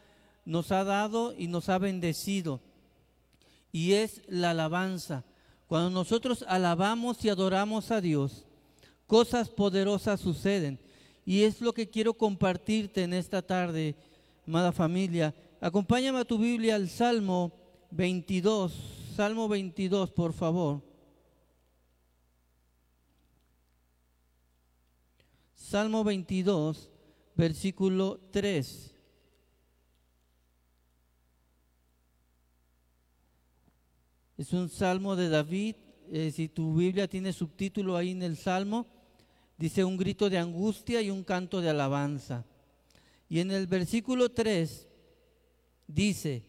nos 0.45 0.71
ha 0.71 0.83
dado 0.83 1.33
y 1.37 1.47
nos 1.47 1.69
ha 1.69 1.77
bendecido. 1.77 2.61
Y 3.71 3.93
es 3.93 4.21
la 4.27 4.51
alabanza. 4.51 5.23
Cuando 5.67 5.89
nosotros 5.89 6.45
alabamos 6.47 7.23
y 7.23 7.29
adoramos 7.29 7.91
a 7.91 8.01
Dios, 8.01 8.45
cosas 9.07 9.49
poderosas 9.49 10.19
suceden. 10.19 10.79
Y 11.25 11.43
es 11.43 11.61
lo 11.61 11.73
que 11.73 11.89
quiero 11.89 12.13
compartirte 12.13 13.03
en 13.03 13.13
esta 13.13 13.41
tarde, 13.41 13.95
amada 14.47 14.71
familia. 14.71 15.33
Acompáñame 15.59 16.19
a 16.19 16.25
tu 16.25 16.37
Biblia 16.37 16.75
al 16.75 16.89
Salmo 16.89 17.51
22. 17.91 19.00
Salmo 19.15 19.49
22, 19.49 20.09
por 20.11 20.31
favor. 20.31 20.81
Salmo 25.53 26.03
22, 26.05 26.89
versículo 27.35 28.21
3. 28.31 28.95
Es 34.37 34.53
un 34.53 34.69
salmo 34.69 35.15
de 35.15 35.27
David. 35.29 35.75
eh, 36.13 36.31
si 36.31 36.49
tu 36.49 36.73
Biblia 36.73 37.07
tiene 37.07 37.31
subtítulo 37.31 37.95
ahí 37.95 38.11
en 38.11 38.21
el 38.21 38.37
salmo, 38.37 38.87
dice 39.57 39.83
un 39.83 39.97
grito 39.97 40.29
de 40.29 40.37
angustia 40.37 41.01
y 41.01 41.09
un 41.09 41.23
canto 41.23 41.61
de 41.61 41.69
alabanza. 41.69 42.45
Y 43.29 43.39
en 43.39 43.51
el 43.51 43.67
versículo 43.67 44.29
3 44.29 44.87
dice, 45.87 46.43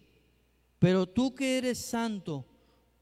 pero 0.79 1.09
tú 1.09 1.35
que 1.35 1.59
eres 1.59 1.79
santo, 1.79 2.52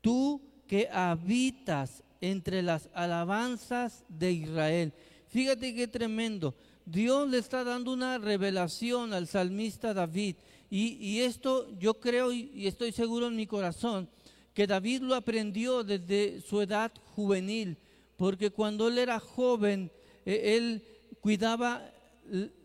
tú 0.00 0.40
que 0.66 0.88
habitas 0.90 2.02
entre 2.20 2.62
las 2.62 2.88
alabanzas 2.94 4.04
de 4.08 4.32
Israel. 4.32 4.92
Fíjate 5.28 5.74
qué 5.74 5.88
tremendo. 5.88 6.54
Dios 6.84 7.28
le 7.28 7.38
está 7.38 7.64
dando 7.64 7.92
una 7.92 8.18
revelación 8.18 9.12
al 9.12 9.26
salmista 9.26 9.94
David. 9.94 10.36
Y, 10.70 10.96
y 11.00 11.20
esto 11.20 11.68
yo 11.78 11.94
creo 11.94 12.32
y, 12.32 12.66
estoy 12.66 12.92
seguro 12.92 13.28
en 13.28 13.36
mi 13.36 13.46
corazón 13.46 14.08
que 14.54 14.66
David 14.66 15.02
lo 15.02 15.14
aprendió 15.14 15.84
desde 15.84 16.40
su 16.40 16.60
edad 16.60 16.92
juvenil. 17.14 17.76
Porque 18.16 18.50
cuando 18.50 18.88
él 18.88 18.98
era 18.98 19.18
joven, 19.18 19.90
eh, 20.26 20.56
él 20.56 20.84
cuidaba 21.20 21.90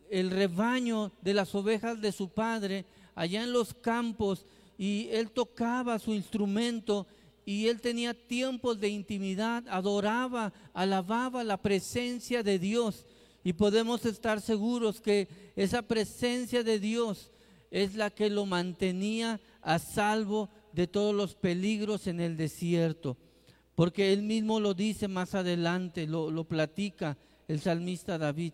el 0.10 0.30
rebaño 0.30 1.12
de 1.22 1.34
las 1.34 1.54
ovejas 1.56 2.00
de 2.02 2.12
su 2.12 2.30
padre 2.30 2.86
allá 3.16 3.44
en 3.44 3.54
los 3.54 3.74
campos 3.74 4.46
y 4.78 5.08
él 5.12 5.32
tocaba 5.32 6.00
su 6.00 6.14
instrumento 6.14 7.08
y 7.46 7.68
él 7.68 7.80
tenía 7.80 8.14
tiempos 8.14 8.80
de 8.80 8.90
intimidad, 8.90 9.64
adoraba, 9.70 10.52
alababa 10.74 11.44
la 11.44 11.62
presencia 11.62 12.42
de 12.42 12.58
Dios. 12.58 13.06
Y 13.44 13.54
podemos 13.54 14.04
estar 14.06 14.42
seguros 14.42 15.00
que 15.00 15.28
esa 15.56 15.84
presencia 15.84 16.64
de 16.64 16.80
Dios 16.80 17.32
es 17.70 17.94
la 17.94 18.10
que 18.10 18.32
lo 18.32 18.48
mantenía 18.48 19.40
a 19.62 19.78
salvo 19.78 20.50
de 20.74 20.88
todos 20.88 21.14
los 21.14 21.36
peligros 21.36 22.08
en 22.08 22.20
el 22.20 22.36
desierto. 22.36 23.16
Porque 23.76 24.12
él 24.12 24.24
mismo 24.24 24.60
lo 24.60 24.74
dice 24.74 25.08
más 25.08 25.36
adelante, 25.36 26.08
lo, 26.08 26.32
lo 26.32 26.46
platica 26.46 27.18
el 27.48 27.60
salmista 27.60 28.18
David, 28.18 28.54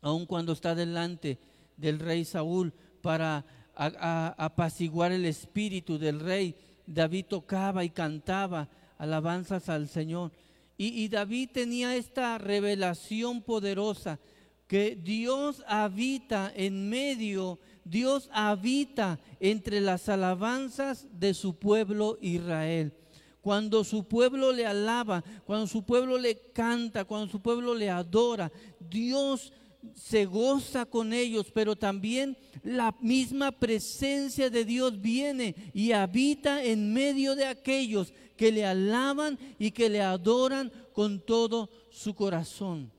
aun 0.00 0.24
cuando 0.24 0.52
está 0.52 0.74
delante 0.74 1.38
del 1.76 1.98
rey 1.98 2.24
Saúl 2.24 2.72
para 3.02 3.44
apaciguar 3.74 5.12
el 5.12 5.24
espíritu 5.24 5.98
del 5.98 6.20
rey. 6.20 6.54
David 6.92 7.26
tocaba 7.26 7.84
y 7.84 7.90
cantaba 7.90 8.68
alabanzas 8.98 9.68
al 9.68 9.88
Señor. 9.88 10.32
Y, 10.76 11.08
David 11.08 11.50
tenía 11.52 11.94
esta 11.94 12.38
revelación 12.38 13.42
poderosa 13.42 14.18
que 14.66 14.96
Dios 14.96 15.62
habita 15.66 16.50
en 16.56 16.88
medio, 16.88 17.58
Dios 17.84 18.30
habita 18.32 19.18
entre 19.40 19.82
las 19.82 20.08
alabanzas 20.08 21.06
de 21.12 21.34
su 21.34 21.58
pueblo 21.58 22.16
Israel. 22.22 22.94
Cuando 23.42 23.84
su 23.84 24.04
pueblo 24.04 24.52
le 24.52 24.64
alaba, 24.64 25.22
cuando 25.44 25.66
su 25.66 25.82
pueblo 25.82 26.16
le 26.16 26.38
canta, 26.52 27.04
cuando 27.04 27.30
su 27.30 27.42
pueblo 27.42 27.74
le 27.74 27.90
adora, 27.90 28.50
Dios 28.78 29.52
se 29.94 30.26
goza 30.26 30.84
con 30.86 31.12
ellos, 31.12 31.50
pero 31.52 31.76
también 31.76 32.36
la 32.62 32.94
misma 33.00 33.52
presencia 33.52 34.50
de 34.50 34.64
Dios 34.64 35.00
viene 35.00 35.54
y 35.72 35.92
habita 35.92 36.62
en 36.62 36.92
medio 36.92 37.34
de 37.34 37.46
aquellos 37.46 38.12
que 38.36 38.52
le 38.52 38.64
alaban 38.64 39.38
y 39.58 39.70
que 39.70 39.88
le 39.88 40.00
adoran 40.00 40.72
con 40.92 41.20
todo 41.20 41.70
su 41.90 42.14
corazón. 42.14 42.90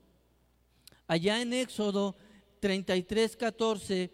Allá 1.08 1.42
en 1.42 1.54
Éxodo 1.54 2.16
33, 2.60 3.36
14, 3.36 4.12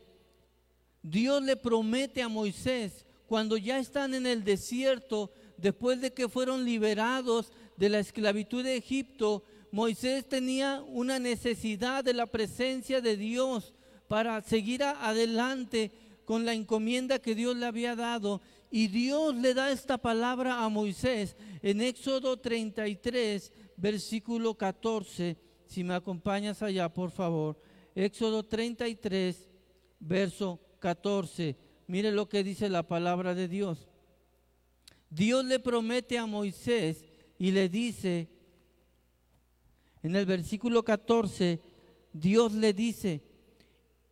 Dios 1.04 1.44
le 1.44 1.56
promete 1.56 2.22
a 2.22 2.28
Moisés, 2.30 3.06
cuando 3.28 3.58
ya 3.58 3.78
están 3.78 4.14
en 4.14 4.26
el 4.26 4.44
desierto, 4.44 5.32
después 5.58 6.00
de 6.02 6.14
que 6.14 6.30
fueron 6.30 6.64
liberados 6.64 7.52
de 7.76 7.90
la 7.90 8.00
esclavitud 8.00 8.64
de 8.64 8.78
Egipto, 8.78 9.44
Moisés 9.72 10.28
tenía 10.28 10.82
una 10.88 11.20
necesidad 11.20 12.04
de 12.04 12.14
la 12.14 12.26
presencia 12.26 13.02
de 13.02 13.18
Dios 13.18 13.74
para 14.08 14.42
seguir 14.42 14.84
adelante 14.84 15.92
con 16.26 16.46
la 16.46 16.54
encomienda 16.54 17.20
que 17.20 17.36
Dios 17.36 17.56
le 17.56 17.66
había 17.66 17.96
dado. 17.96 18.42
Y 18.70 18.88
Dios 18.88 19.36
le 19.36 19.54
da 19.54 19.72
esta 19.72 19.98
palabra 19.98 20.64
a 20.64 20.70
Moisés 20.70 21.36
en 21.62 21.82
Éxodo 21.82 22.38
33, 22.38 23.52
versículo 23.78 24.56
14. 24.56 25.38
Si 25.66 25.84
me 25.84 25.94
acompañas 25.94 26.62
allá, 26.62 26.94
por 26.94 27.12
favor. 27.12 27.60
Éxodo 27.96 28.44
33, 28.44 29.50
verso 30.00 30.60
14. 30.80 31.56
Mire 31.88 32.12
lo 32.12 32.28
que 32.28 32.44
dice 32.44 32.70
la 32.70 32.84
palabra 32.84 33.34
de 33.34 33.48
Dios. 33.48 33.88
Dios 35.10 35.46
le 35.46 35.60
promete 35.60 36.18
a 36.18 36.26
Moisés 36.26 37.06
y 37.40 37.52
le 37.52 37.70
dice, 37.70 38.28
en 40.04 40.16
el 40.16 40.26
versículo 40.26 40.84
14, 40.84 41.60
Dios 42.14 42.54
le 42.54 42.74
dice, 42.74 43.22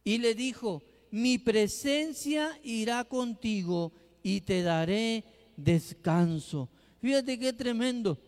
y 0.04 0.18
le 0.18 0.36
dijo, 0.36 0.84
mi 1.12 1.38
presencia 1.38 2.60
irá 2.64 3.04
contigo 3.06 3.92
y 4.22 4.42
te 4.42 4.62
daré 4.62 5.24
descanso. 5.56 6.70
Fíjate 7.02 7.40
qué 7.40 7.54
tremendo. 7.54 8.20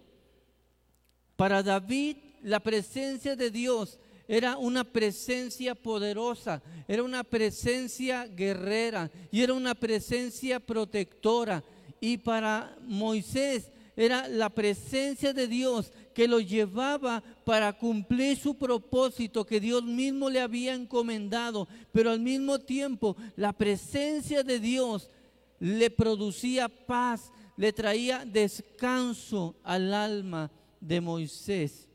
Para 1.36 1.62
David 1.62 2.18
la 2.42 2.60
presencia 2.60 3.36
de 3.36 3.52
Dios 3.52 4.00
era 4.28 4.58
una 4.58 4.84
presencia 4.84 5.76
poderosa, 5.76 6.62
era 6.88 7.04
una 7.04 7.24
presencia 7.24 8.26
guerrera 8.28 9.10
y 9.32 9.42
era 9.42 9.54
una 9.54 9.76
presencia 9.76 10.60
protectora. 10.60 11.64
Y 12.00 12.18
para 12.18 12.78
Moisés 12.82 13.72
era 13.96 14.28
la 14.28 14.50
presencia 14.50 15.34
de 15.34 15.48
Dios 15.48 15.92
que 16.18 16.28
lo 16.28 16.40
llevaba 16.40 17.22
para 17.46 17.72
cumplir 17.78 18.36
su 18.38 18.56
propósito 18.56 19.46
que 19.46 19.60
Dios 19.60 19.84
mismo 19.84 20.32
le 20.32 20.42
había 20.42 20.74
encomendado, 20.74 21.68
pero 21.92 22.10
al 22.10 22.20
mismo 22.20 22.58
tiempo 22.58 23.16
la 23.36 23.54
presencia 23.54 24.42
de 24.42 24.60
Dios 24.60 25.12
le 25.60 25.92
producía 25.92 26.70
paz, 26.70 27.32
le 27.56 27.72
traía 27.72 28.26
descanso 28.26 29.58
al 29.64 29.94
alma 29.94 30.50
de 30.82 31.02
Moisés. 31.02 31.88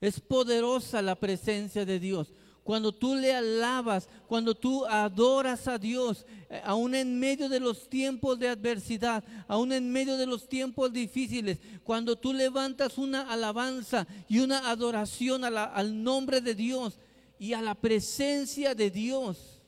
Es 0.00 0.18
poderosa 0.18 1.02
la 1.02 1.16
presencia 1.16 1.84
de 1.84 2.00
Dios 2.00 2.32
cuando 2.70 2.92
tú 2.92 3.16
le 3.16 3.34
alabas, 3.34 4.08
cuando 4.28 4.54
tú 4.54 4.86
adoras 4.86 5.66
a 5.66 5.76
Dios, 5.76 6.24
eh, 6.48 6.60
aún 6.62 6.94
en 6.94 7.18
medio 7.18 7.48
de 7.48 7.58
los 7.58 7.88
tiempos 7.88 8.38
de 8.38 8.46
adversidad, 8.46 9.24
aún 9.48 9.72
en 9.72 9.90
medio 9.90 10.16
de 10.16 10.24
los 10.24 10.48
tiempos 10.48 10.92
difíciles, 10.92 11.58
cuando 11.82 12.14
tú 12.14 12.32
levantas 12.32 12.96
una 12.96 13.22
alabanza 13.22 14.06
y 14.28 14.38
una 14.38 14.70
adoración 14.70 15.42
al 15.44 16.04
nombre 16.04 16.40
de 16.40 16.54
Dios 16.54 17.00
y 17.40 17.54
a 17.54 17.60
la 17.60 17.74
presencia 17.74 18.72
de 18.76 18.88
Dios. 18.88 19.60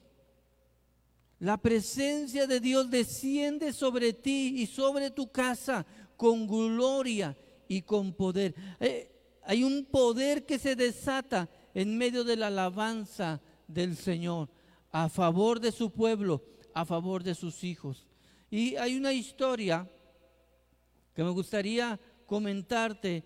La 1.40 1.56
presencia 1.56 2.46
de 2.46 2.60
Dios 2.60 2.88
desciende 2.88 3.72
sobre 3.72 4.12
ti 4.12 4.54
y 4.58 4.66
sobre 4.68 5.10
tu 5.10 5.26
casa 5.32 5.84
con 6.16 6.46
gloria 6.46 7.36
y 7.66 7.82
con 7.82 8.12
poder. 8.12 8.54
Eh, 8.78 9.08
hay 9.42 9.64
un 9.64 9.86
poder 9.86 10.46
que 10.46 10.60
se 10.60 10.76
desata 10.76 11.48
en 11.74 11.96
medio 11.96 12.24
de 12.24 12.36
la 12.36 12.48
alabanza 12.48 13.40
del 13.66 13.96
Señor, 13.96 14.48
a 14.90 15.08
favor 15.08 15.60
de 15.60 15.72
su 15.72 15.90
pueblo, 15.90 16.42
a 16.74 16.84
favor 16.84 17.22
de 17.22 17.34
sus 17.34 17.64
hijos. 17.64 18.06
Y 18.50 18.76
hay 18.76 18.96
una 18.96 19.12
historia 19.12 19.88
que 21.14 21.24
me 21.24 21.30
gustaría 21.30 21.98
comentarte 22.26 23.24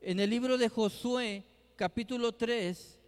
en 0.00 0.20
el 0.20 0.30
libro 0.30 0.58
de 0.58 0.68
Josué, 0.68 1.44
capítulo 1.76 2.32
3, 2.32 3.00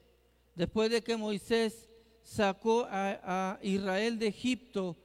después 0.54 0.90
de 0.90 1.02
que 1.02 1.16
Moisés 1.16 1.88
sacó 2.22 2.86
a, 2.90 3.58
Israel 3.62 4.18
de 4.18 4.26
Egipto, 4.26 4.96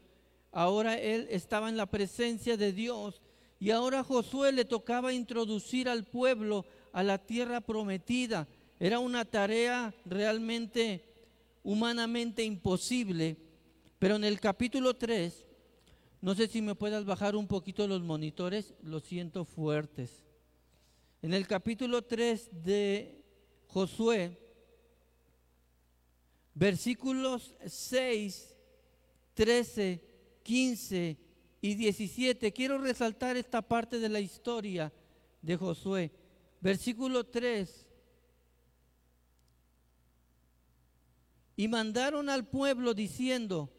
ahora 0.52 0.98
él 0.98 1.28
estaba 1.30 1.70
en 1.70 1.78
la 1.78 1.86
presencia 1.86 2.58
de 2.58 2.74
Dios 2.74 3.22
y 3.60 3.70
ahora 3.70 4.00
a 4.00 4.04
Josué 4.04 4.52
le 4.52 4.66
tocaba 4.66 5.14
introducir 5.14 5.88
al 5.88 6.04
pueblo 6.04 6.66
a 6.92 7.04
la 7.04 7.20
tierra 7.20 7.62
prometida. 7.62 8.48
Era 8.82 8.98
una 8.98 9.26
tarea 9.26 9.94
realmente 10.06 11.06
humanamente 11.62 12.44
imposible, 12.44 13.38
pero 14.00 14.16
en 14.16 14.24
el 14.24 14.40
capítulo 14.40 14.96
3, 14.96 15.46
no 16.20 16.34
sé 16.34 16.48
si 16.48 16.64
me 16.64 16.74
puedas 16.74 17.06
bajar 17.06 17.36
un 17.36 17.46
poquito 17.46 17.88
los 17.88 18.02
monitores, 18.02 18.74
lo 18.82 19.00
siento 19.00 19.46
fuertes. 19.46 20.26
En 21.22 21.36
el 21.36 21.46
capítulo 21.46 22.02
3 22.02 22.64
de 22.64 23.24
Josué, 23.68 24.36
versículos 26.56 27.54
6, 27.64 28.58
13, 29.36 30.04
15 30.42 31.18
y 31.62 31.76
17, 31.76 32.52
quiero 32.52 32.80
resaltar 32.80 33.38
esta 33.38 33.62
parte 33.62 34.00
de 34.00 34.10
la 34.10 34.20
historia 34.20 34.92
de 35.44 35.56
Josué. 35.56 36.10
Versículo 36.62 37.24
3 37.28 37.91
Y 41.62 41.68
mandaron 41.68 42.28
al 42.28 42.48
pueblo 42.48 42.96
diciendo, 42.96 43.70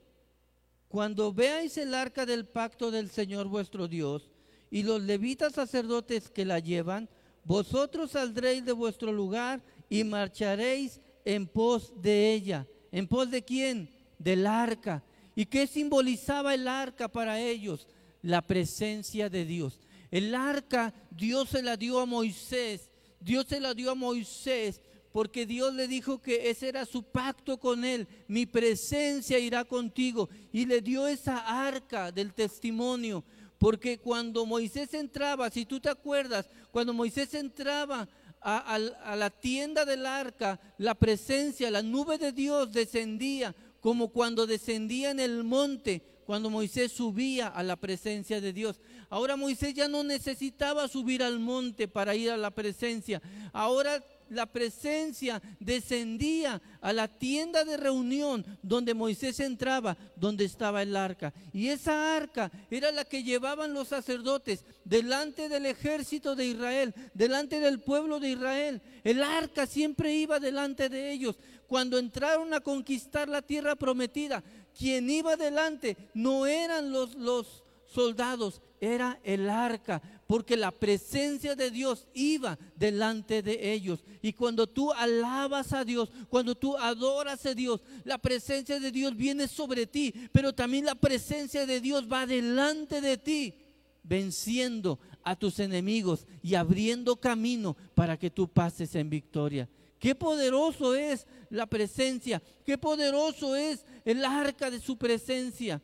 cuando 0.87 1.33
veáis 1.33 1.77
el 1.79 1.95
arca 1.95 2.25
del 2.25 2.47
pacto 2.47 2.92
del 2.92 3.11
Señor 3.11 3.49
vuestro 3.49 3.88
Dios 3.88 4.31
y 4.71 4.85
los 4.85 5.03
levitas 5.03 5.55
sacerdotes 5.55 6.31
que 6.31 6.45
la 6.45 6.61
llevan, 6.61 7.09
vosotros 7.42 8.12
saldréis 8.12 8.64
de 8.64 8.71
vuestro 8.71 9.11
lugar 9.11 9.61
y 9.90 10.05
marcharéis 10.05 11.01
en 11.25 11.49
pos 11.49 11.92
de 12.01 12.33
ella. 12.33 12.68
¿En 12.92 13.09
pos 13.09 13.29
de 13.33 13.42
quién? 13.42 13.90
Del 14.16 14.47
arca. 14.47 15.03
¿Y 15.35 15.47
qué 15.47 15.66
simbolizaba 15.66 16.55
el 16.55 16.68
arca 16.68 17.09
para 17.09 17.40
ellos? 17.40 17.88
La 18.23 18.42
presencia 18.42 19.29
de 19.29 19.45
Dios. 19.45 19.81
El 20.12 20.37
arca 20.37 20.95
Dios 21.11 21.49
se 21.49 21.64
la 21.64 21.77
dio 21.77 21.99
a 21.99 22.07
Moisés. 22.07 22.92
Dios 23.18 23.47
se 23.49 23.59
la 23.59 23.75
dio 23.75 23.90
a 23.90 23.97
Moisés 23.97 24.81
porque 25.12 25.44
Dios 25.46 25.75
le 25.75 25.87
dijo 25.87 26.20
que 26.20 26.51
ese 26.51 26.68
era 26.68 26.87
su 26.87 27.03
pacto 27.03 27.59
con 27.59 27.85
él, 27.85 28.09
mi 28.29 28.46
presencia 28.46 29.38
irá 29.38 29.64
contigo. 29.64 30.29
Y 30.53 30.64
le 30.64 30.81
dio 30.81 31.07
esa 31.07 31.66
arca 31.66 32.11
del 32.11 32.33
testimonio, 32.33 33.22
porque 33.59 33.98
cuando 33.98 34.46
Moisés 34.46 34.94
entraba, 34.94 35.51
si 35.51 35.66
tú 35.66 35.79
te 35.79 35.90
acuerdas, 35.90 36.48
cuando 36.70 36.94
Moisés 36.94 37.35
entraba 37.35 38.09
a, 38.40 38.79
la 39.16 39.31
tienda 39.31 39.85
del 39.85 40.07
arca, 40.07 40.59
la 40.79 40.94
presencia, 40.94 41.70
la 41.70 41.83
nube 41.83 42.18
de 42.18 42.33
Dios 42.33 42.72
descendía 42.72 43.55
como 43.81 44.09
cuando 44.09 44.46
descendía 44.46 45.11
en 45.11 45.20
el 45.20 45.44
monte 45.44 46.03
cuando 46.25 46.51
Moisés 46.51 46.92
subía 46.92 47.48
a 47.48 47.62
la 47.62 47.77
presencia 47.77 48.40
de 48.40 48.53
Dios. 48.53 48.81
Ahora 49.11 49.37
Moisés 49.37 49.75
ya 49.75 49.88
no 49.88 50.05
necesitaba 50.05 50.88
subir 50.88 51.22
al 51.22 51.40
monte 51.40 51.88
para 51.88 52.14
ir 52.14 52.31
a 52.31 52.37
la 52.37 52.51
presencia. 52.51 53.20
Ahora 53.53 54.03
la 54.33 54.47
presencia 54.47 55.40
descendía 55.61 56.61
a 56.81 56.92
la 56.92 57.09
tienda 57.09 57.64
de 57.64 57.77
reunión 57.77 58.45
donde 58.62 58.95
Moisés 58.95 59.40
entraba, 59.40 59.97
donde 60.16 60.45
estaba 60.45 60.83
el 60.83 60.97
arca. 60.97 61.33
Y 61.53 61.68
esa 61.68 62.16
arca 62.16 62.51
era 62.71 62.90
la 62.92 63.05
que 63.05 63.23
llevaban 63.23 63.73
los 63.75 63.88
sacerdotes 63.88 64.64
delante 64.85 65.49
del 65.49 65.66
ejército 65.66 66.35
de 66.35 66.47
Israel, 66.47 66.95
delante 67.14 67.61
del 67.61 67.81
pueblo 67.81 68.21
de 68.21 68.31
Israel. 68.31 68.83
El 69.05 69.23
arca 69.23 69.66
siempre 69.66 70.14
iba 70.14 70.40
delante 70.40 70.88
de 70.88 71.12
ellos. 71.12 71.37
Cuando 71.66 71.99
entraron 71.99 72.53
a 72.53 72.61
conquistar 72.61 73.29
la 73.29 73.42
tierra 73.42 73.77
prometida, 73.77 74.42
quien 74.79 75.09
iba 75.11 75.37
delante 75.37 75.97
no 76.14 76.47
eran 76.47 76.92
los, 76.92 77.14
los 77.14 77.62
soldados, 77.92 78.61
era 78.81 79.20
el 79.22 79.48
arca, 79.48 80.02
porque 80.26 80.57
la 80.57 80.72
presencia 80.72 81.55
de 81.55 81.70
Dios 81.70 82.07
iba 82.14 82.59
delante 82.74 83.42
de 83.42 83.72
ellos. 83.72 84.02
Y 84.22 84.33
cuando 84.33 84.66
tú 84.66 84.92
alabas 84.92 85.72
a 85.72 85.85
Dios, 85.85 86.11
cuando 86.28 86.55
tú 86.55 86.76
adoras 86.76 87.46
a 87.46 87.55
Dios, 87.55 87.81
la 88.05 88.18
presencia 88.18 88.81
de 88.81 88.90
Dios 88.90 89.16
viene 89.16 89.46
sobre 89.46 89.87
ti, 89.87 90.12
pero 90.33 90.52
también 90.52 90.85
la 90.85 90.96
presencia 90.96 91.64
de 91.64 91.81
Dios 91.81 92.09
va 92.11 92.26
delante 92.26 93.00
de 93.00 93.18
ti, 93.18 93.55
venciendo 94.02 94.98
a 95.22 95.37
tus 95.37 95.61
enemigos 95.61 96.26
y 96.42 96.55
abriendo 96.57 97.16
camino 97.16 97.76
para 97.94 98.18
que 98.18 98.31
tú 98.31 98.48
pases 98.48 98.94
en 98.96 99.09
victoria. 99.09 99.68
Qué 99.98 100.16
poderoso 100.16 100.96
es 100.96 101.28
la 101.48 101.66
presencia, 101.66 102.42
qué 102.64 102.76
poderoso 102.76 103.55
es 103.55 103.87
el 104.05 104.24
arca 104.24 104.68
de 104.68 104.81
su 104.81 104.96
presencia. 104.96 105.81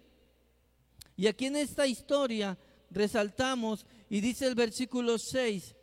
Y 1.18 1.26
aquí 1.26 1.46
en 1.46 1.57
esta 1.57 1.85
historia 1.85 2.57
resaltamos 2.92 3.85
y 4.09 4.20
dice 4.20 4.46
el 4.46 4.54
versículo 4.54 5.18
6, 5.18 5.74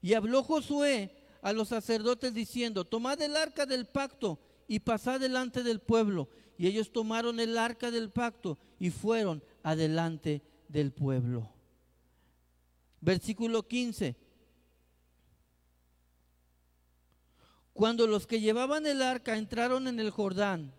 y 0.00 0.14
habló 0.14 0.44
Josué 0.44 1.10
a 1.42 1.52
los 1.52 1.68
sacerdotes 1.68 2.32
diciendo, 2.32 2.84
tomad 2.84 3.20
el 3.20 3.36
arca 3.36 3.66
del 3.66 3.86
pacto 3.86 4.38
y 4.68 4.78
pasad 4.78 5.18
delante 5.18 5.64
del 5.64 5.80
pueblo. 5.80 6.28
Y 6.56 6.68
ellos 6.68 6.92
tomaron 6.92 7.40
el 7.40 7.58
arca 7.58 7.90
del 7.90 8.10
pacto 8.10 8.56
y 8.78 8.90
fueron 8.90 9.42
adelante 9.64 10.40
del 10.68 10.92
pueblo. 10.92 11.50
Versículo 13.00 13.66
15. 13.66 14.14
Cuando 17.72 18.06
los 18.06 18.28
que 18.28 18.40
llevaban 18.40 18.86
el 18.86 19.02
arca 19.02 19.36
entraron 19.36 19.88
en 19.88 19.98
el 19.98 20.10
Jordán, 20.10 20.72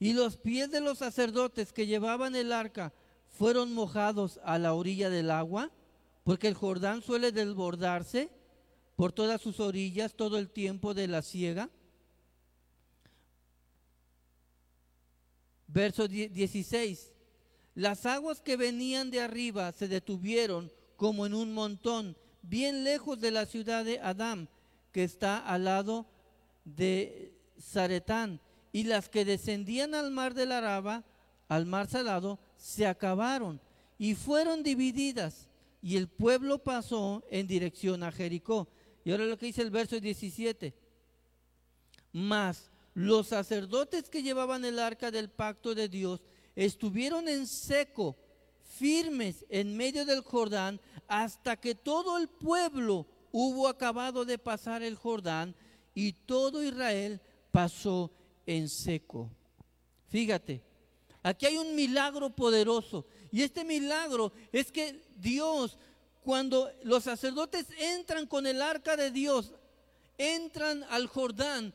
y 0.00 0.14
los 0.14 0.38
pies 0.38 0.70
de 0.70 0.80
los 0.80 0.98
sacerdotes 0.98 1.74
que 1.74 1.86
llevaban 1.86 2.34
el 2.34 2.52
arca 2.52 2.94
fueron 3.28 3.74
mojados 3.74 4.40
a 4.42 4.58
la 4.58 4.72
orilla 4.72 5.10
del 5.10 5.30
agua, 5.30 5.70
porque 6.24 6.48
el 6.48 6.54
Jordán 6.54 7.02
suele 7.02 7.32
desbordarse 7.32 8.30
por 8.96 9.12
todas 9.12 9.42
sus 9.42 9.60
orillas 9.60 10.14
todo 10.14 10.38
el 10.38 10.48
tiempo 10.48 10.94
de 10.94 11.06
la 11.06 11.20
siega. 11.20 11.68
Verso 15.68 16.08
16. 16.08 17.12
Las 17.74 18.06
aguas 18.06 18.40
que 18.40 18.56
venían 18.56 19.10
de 19.10 19.20
arriba 19.20 19.70
se 19.72 19.86
detuvieron 19.86 20.72
como 20.96 21.26
en 21.26 21.34
un 21.34 21.52
montón, 21.52 22.16
bien 22.42 22.84
lejos 22.84 23.20
de 23.20 23.30
la 23.30 23.44
ciudad 23.44 23.84
de 23.84 24.00
Adán, 24.00 24.48
que 24.92 25.04
está 25.04 25.38
al 25.38 25.64
lado 25.64 26.06
de 26.64 27.34
Zaretán 27.60 28.40
y 28.72 28.84
las 28.84 29.08
que 29.08 29.24
descendían 29.24 29.94
al 29.94 30.10
mar 30.10 30.34
del 30.34 30.52
Araba, 30.52 31.04
al 31.48 31.66
mar 31.66 31.88
salado, 31.88 32.38
se 32.56 32.86
acabaron 32.86 33.60
y 33.98 34.14
fueron 34.14 34.62
divididas. 34.62 35.48
Y 35.82 35.96
el 35.96 36.08
pueblo 36.08 36.58
pasó 36.62 37.24
en 37.30 37.46
dirección 37.46 38.02
a 38.02 38.12
Jericó. 38.12 38.68
Y 39.04 39.10
ahora 39.10 39.24
lo 39.24 39.38
que 39.38 39.46
dice 39.46 39.62
el 39.62 39.70
verso 39.70 39.98
17. 39.98 40.74
Mas 42.12 42.70
los 42.94 43.28
sacerdotes 43.28 44.08
que 44.08 44.22
llevaban 44.22 44.64
el 44.64 44.78
arca 44.78 45.10
del 45.10 45.30
pacto 45.30 45.74
de 45.74 45.88
Dios 45.88 46.22
estuvieron 46.54 47.28
en 47.28 47.46
seco, 47.46 48.16
firmes 48.62 49.44
en 49.48 49.76
medio 49.76 50.04
del 50.04 50.20
Jordán, 50.20 50.80
hasta 51.08 51.56
que 51.56 51.74
todo 51.74 52.18
el 52.18 52.28
pueblo 52.28 53.06
hubo 53.32 53.68
acabado 53.68 54.24
de 54.24 54.38
pasar 54.38 54.82
el 54.82 54.96
Jordán 54.96 55.54
y 55.94 56.12
todo 56.12 56.62
Israel 56.62 57.20
pasó 57.50 58.12
en 58.50 58.68
seco. 58.68 59.30
Fíjate, 60.08 60.60
aquí 61.22 61.46
hay 61.46 61.56
un 61.56 61.76
milagro 61.76 62.30
poderoso. 62.30 63.06
Y 63.30 63.42
este 63.42 63.64
milagro 63.64 64.32
es 64.50 64.72
que 64.72 65.00
Dios, 65.16 65.78
cuando 66.22 66.68
los 66.82 67.04
sacerdotes 67.04 67.66
entran 67.78 68.26
con 68.26 68.48
el 68.48 68.60
arca 68.60 68.96
de 68.96 69.12
Dios, 69.12 69.54
entran 70.18 70.82
al 70.90 71.06
Jordán, 71.06 71.72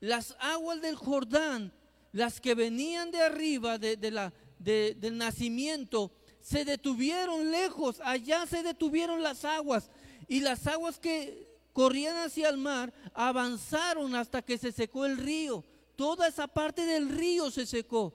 las 0.00 0.36
aguas 0.40 0.82
del 0.82 0.96
Jordán, 0.96 1.72
las 2.10 2.40
que 2.40 2.56
venían 2.56 3.12
de 3.12 3.22
arriba 3.22 3.78
de, 3.78 3.96
del 3.96 5.16
nacimiento, 5.16 6.10
se 6.40 6.64
detuvieron 6.64 7.52
lejos, 7.52 8.00
allá 8.02 8.46
se 8.46 8.64
detuvieron 8.64 9.22
las 9.22 9.44
aguas. 9.44 9.90
Y 10.26 10.40
las 10.40 10.66
aguas 10.66 10.98
que 10.98 11.54
corrían 11.72 12.16
hacia 12.16 12.48
el 12.48 12.56
mar 12.56 12.92
avanzaron 13.14 14.16
hasta 14.16 14.42
que 14.42 14.58
se 14.58 14.72
secó 14.72 15.06
el 15.06 15.18
río 15.18 15.64
toda 15.96 16.28
esa 16.28 16.46
parte 16.46 16.86
del 16.86 17.08
río 17.08 17.50
se 17.50 17.66
secó. 17.66 18.14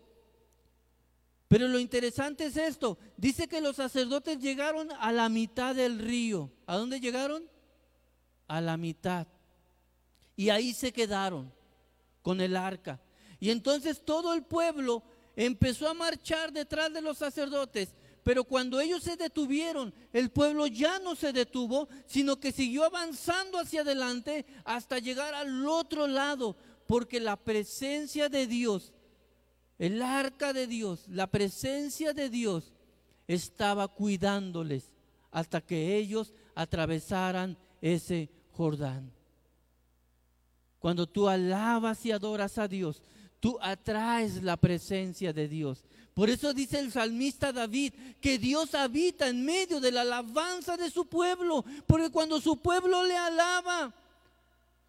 Pero 1.48 1.68
lo 1.68 1.80
interesante 1.80 2.46
es 2.46 2.56
esto. 2.56 2.98
Dice 3.18 3.48
que 3.48 3.60
los 3.60 3.76
sacerdotes 3.76 4.40
llegaron 4.40 4.90
a 4.92 5.12
la 5.12 5.28
mitad 5.28 5.76
del 5.76 6.00
río. 6.00 6.50
¿A 6.66 6.78
dónde 6.78 7.02
llegaron? 7.02 7.44
A 8.48 8.62
la 8.62 8.78
mitad. 8.78 9.28
Y 10.38 10.50
ahí 10.50 10.74
se 10.74 10.94
quedaron 10.94 11.52
con 12.22 12.40
el 12.40 12.56
arca. 12.56 13.02
Y 13.40 13.50
entonces 13.50 14.06
todo 14.06 14.34
el 14.34 14.44
pueblo 14.44 15.04
empezó 15.36 15.90
a 15.90 15.94
marchar 15.94 16.54
detrás 16.54 16.94
de 16.94 17.02
los 17.02 17.18
sacerdotes. 17.18 17.96
Pero 18.24 18.44
cuando 18.44 18.80
ellos 18.80 19.04
se 19.04 19.18
detuvieron, 19.18 19.94
el 20.14 20.30
pueblo 20.30 20.68
ya 20.68 21.00
no 21.00 21.16
se 21.16 21.34
detuvo, 21.34 21.90
sino 22.06 22.40
que 22.40 22.52
siguió 22.52 22.84
avanzando 22.84 23.58
hacia 23.60 23.82
adelante 23.82 24.46
hasta 24.64 25.00
llegar 25.00 25.34
al 25.34 25.68
otro 25.68 26.06
lado, 26.06 26.56
porque 26.92 27.22
la 27.22 27.38
presencia 27.38 28.28
de 28.28 28.48
Dios, 28.48 28.92
el 29.80 30.02
arca 30.02 30.52
de 30.52 30.68
Dios, 30.68 31.08
la 31.08 31.26
presencia 31.26 32.12
de 32.12 32.30
Dios 32.30 32.74
estaba 33.30 33.88
cuidándoles 33.88 34.92
hasta 35.32 35.62
que 35.62 35.96
ellos 35.96 36.34
atravesaran 36.54 37.58
ese 37.80 38.30
Jordán. 38.52 39.10
Cuando 40.80 41.08
tú 41.08 41.30
alabas 41.30 42.06
y 42.06 42.12
adoras 42.12 42.58
a 42.58 42.68
Dios, 42.68 43.02
tú 43.40 43.58
atraes 43.62 44.44
la 44.44 44.58
presencia 44.58 45.32
de 45.32 45.48
Dios. 45.48 45.86
Por 46.14 46.30
eso 46.30 46.54
dice 46.54 46.78
el 46.80 46.92
salmista 46.92 47.54
David 47.54 47.94
que 48.20 48.38
Dios 48.38 48.76
habita 48.76 49.30
en 49.30 49.46
medio 49.46 49.80
de 49.80 49.94
la 49.94 50.02
alabanza 50.02 50.76
de 50.76 50.92
su 50.92 51.06
pueblo, 51.06 51.64
porque 51.88 52.10
cuando 52.10 52.42
su 52.42 52.58
pueblo 52.58 53.06
le 53.06 53.16
alaba, 53.16 53.94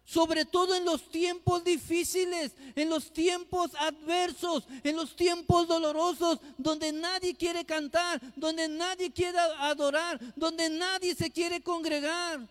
sobre 0.05 0.45
todo 0.45 0.75
en 0.75 0.85
los 0.85 1.09
tiempos 1.09 1.63
difíciles, 1.63 2.53
en 2.75 2.89
los 2.89 3.11
tiempos 3.11 3.71
adversos, 3.75 4.67
en 4.83 4.95
los 4.95 5.15
tiempos 5.15 5.67
dolorosos, 5.67 6.39
donde 6.57 6.91
nadie 6.91 7.35
quiere 7.35 7.65
cantar, 7.65 8.21
donde 8.35 8.67
nadie 8.67 9.11
quiere 9.11 9.37
adorar, 9.59 10.19
donde 10.35 10.69
nadie 10.69 11.15
se 11.15 11.31
quiere 11.31 11.61
congregar. 11.61 12.47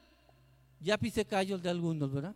Ya 0.81 0.97
pise 0.99 1.25
callos 1.25 1.63
de 1.63 1.69
algunos, 1.69 2.13
¿verdad? 2.13 2.35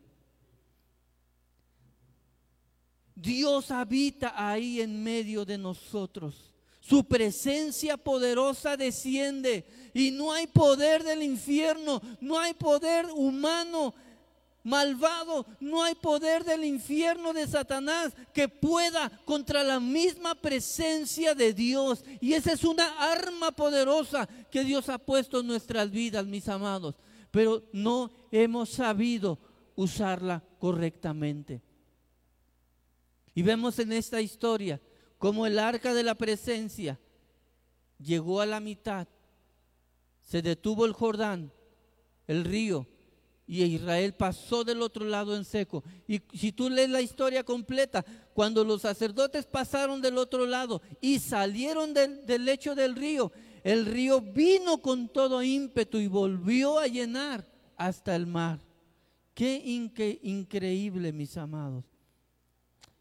Dios 3.15 3.71
habita 3.71 4.35
ahí 4.37 4.83
en 4.83 5.03
medio 5.03 5.47
de 5.47 5.57
nosotros. 5.57 6.53
Su 6.81 7.03
presencia 7.05 7.97
poderosa 7.97 8.77
desciende 8.77 9.67
y 9.95 10.11
no 10.11 10.33
hay 10.33 10.47
poder 10.47 11.03
del 11.03 11.23
infierno, 11.23 12.01
no 12.21 12.39
hay 12.39 12.53
poder 12.55 13.07
humano 13.07 13.95
malvado, 14.67 15.47
no 15.61 15.85
hay 15.85 15.95
poder 15.95 16.43
del 16.43 16.65
infierno 16.65 17.33
de 17.33 17.47
Satanás 17.47 18.13
que 18.35 18.49
pueda 18.49 19.09
contra 19.25 19.63
la 19.63 19.79
misma 19.79 20.35
presencia 20.35 21.37
de 21.37 21.55
Dios. 21.55 22.05
Y 22.21 22.33
esa 22.33 22.53
es 22.53 22.65
una 22.65 22.99
arma 22.99 23.53
poderosa 23.53 24.29
que 24.51 24.65
Dios 24.65 24.89
ha 24.89 24.99
puesto 24.99 25.39
en 25.39 25.47
nuestras 25.47 25.89
vidas, 25.91 26.27
mis 26.27 26.49
amados. 26.49 26.97
Pero 27.31 27.63
no 27.73 28.11
hemos 28.33 28.71
sabido 28.71 29.39
usarla 29.77 30.43
correctamente. 30.59 31.63
Y 33.35 33.43
vemos 33.43 33.79
en 33.79 33.93
esta 33.93 34.21
historia 34.21 34.81
como 35.17 35.47
el 35.47 35.61
arca 35.61 35.95
de 35.95 36.03
la 36.03 36.17
presencia 36.17 36.99
llegó 37.99 38.41
a 38.41 38.47
la 38.47 38.59
mitad, 38.59 39.07
se 40.23 40.43
detuvo 40.43 40.87
el 40.87 40.93
Jordán, 40.93 41.53
el 42.27 42.45
río, 42.45 42.89
y 43.47 43.63
Israel 43.63 44.13
pasó 44.13 44.65
del 44.65 44.83
otro 44.83 45.05
lado 45.05 45.37
en 45.37 45.45
seco. 45.45 45.85
Y 46.09 46.21
si 46.35 46.51
tú 46.53 46.69
lees 46.69 46.91
la 46.91 47.01
historia 47.01 47.45
completa, 47.45 48.05
cuando 48.35 48.65
los 48.65 48.83
sacerdotes 48.83 49.47
pasaron 49.47 50.03
del 50.03 50.19
otro 50.19 50.47
lado 50.47 50.83
y 51.01 51.21
salieron 51.21 51.95
del, 51.95 52.45
lecho 52.45 52.75
del 52.75 52.97
río, 52.97 53.31
el 53.63 53.87
río 53.87 54.21
vino 54.21 54.79
con 54.79 55.09
todo 55.09 55.43
ímpetu 55.43 55.99
y 55.99 56.09
volvió 56.09 56.79
a 56.79 56.89
llenar 56.89 57.47
hasta 57.77 58.17
el 58.17 58.27
mar. 58.27 58.59
Qué 59.33 59.63
increíble, 60.23 61.13
mis 61.13 61.37
amados. 61.37 61.85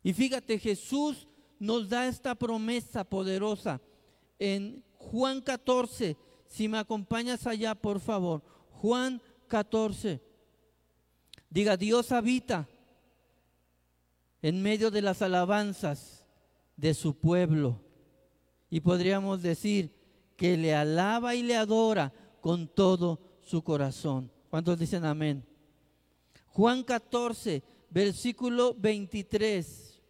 Y 0.04 0.14
fíjate, 0.14 0.60
Jesús 0.60 1.28
nos 1.58 1.90
da 1.90 2.08
esta 2.08 2.36
promesa 2.36 3.04
poderosa 3.04 3.82
en 4.38 4.84
Juan 4.98 5.42
14. 5.42 6.18
Si 6.46 6.68
me 6.68 6.78
acompañas 6.78 7.48
allá, 7.48 7.74
por 7.74 8.00
favor. 8.00 8.44
Juan 8.70 9.22
14. 9.48 10.25
Diga, 11.56 11.78
Dios 11.78 12.12
habita 12.12 12.68
en 14.42 14.62
medio 14.62 14.92
de 14.92 15.02
las 15.02 15.22
alabanzas 15.22 16.26
de 16.76 16.94
su 16.94 17.18
pueblo. 17.18 17.82
Y 18.70 18.82
podríamos 18.82 19.42
decir 19.42 19.96
que 20.36 20.58
le 20.58 20.76
alaba 20.76 21.34
y 21.34 21.44
le 21.44 21.56
adora 21.56 22.12
con 22.42 22.68
todo 22.68 23.22
su 23.40 23.64
corazón. 23.64 24.30
¿Cuántos 24.50 24.78
dicen 24.78 25.06
amén? 25.06 25.46
Juan 26.48 26.84
14, 26.84 27.64
versículo 27.90 28.76
23. 28.78 30.02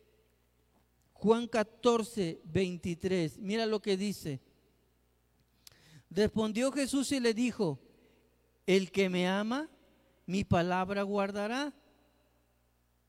Juan 1.14 1.48
14, 1.48 2.42
23. 2.44 3.38
Mira 3.38 3.68
lo 3.68 3.84
que 3.84 3.98
dice. 3.98 4.42
Respondió 6.10 6.72
Jesús 6.72 7.12
y 7.12 7.20
le 7.20 7.36
dijo, 7.36 7.80
el 8.66 8.92
que 8.92 9.10
me 9.10 9.28
ama, 9.28 9.70
mi 10.26 10.44
palabra 10.44 11.04
guardará. 11.04 11.74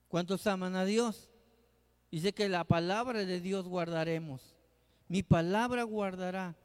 ¿Cuántos 0.09 0.47
aman 0.47 0.77
a 0.77 0.85
Dios? 0.85 1.29
Dice 2.11 2.33
que 2.33 2.49
la 2.49 2.65
palabra 2.65 3.25
de 3.25 3.41
Dios 3.41 3.67
guardaremos. 3.67 4.55
Mi 5.09 5.23
palabra 5.23 5.83
guardará. 5.83 6.57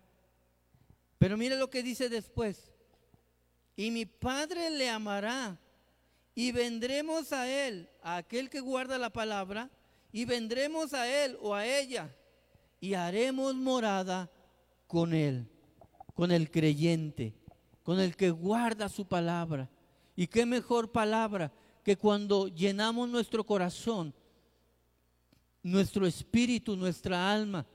Pero 1.17 1.37
mire 1.37 1.57
lo 1.57 1.69
que 1.69 1.83
dice 1.83 2.09
después. 2.09 2.71
Y 3.75 3.91
mi 3.91 4.05
Padre 4.05 4.69
le 4.69 4.89
amará. 4.89 5.59
Y 6.33 6.51
vendremos 6.51 7.33
a 7.33 7.49
Él, 7.49 7.89
a 8.01 8.17
aquel 8.17 8.49
que 8.49 8.61
guarda 8.61 8.97
la 8.97 9.09
palabra, 9.09 9.69
y 10.11 10.25
vendremos 10.25 10.93
a 10.93 11.25
Él 11.25 11.37
o 11.41 11.53
a 11.53 11.65
ella, 11.65 12.15
y 12.79 12.93
haremos 12.93 13.53
morada 13.53 14.31
con 14.87 15.13
Él, 15.13 15.49
con 16.13 16.31
el 16.31 16.49
creyente, 16.49 17.33
con 17.83 17.99
el 17.99 18.15
que 18.15 18.29
guarda 18.29 18.87
su 18.87 19.05
palabra. 19.05 19.69
Y 20.21 20.27
qué 20.27 20.45
mejor 20.45 20.91
palabra 20.91 21.51
que 21.83 21.97
cuando 21.97 22.47
llenamos 22.47 23.09
nuestro 23.09 23.43
corazón, 23.43 24.13
nuestro 25.63 26.05
espíritu, 26.05 26.75
nuestra 26.75 27.33
alma, 27.33 27.65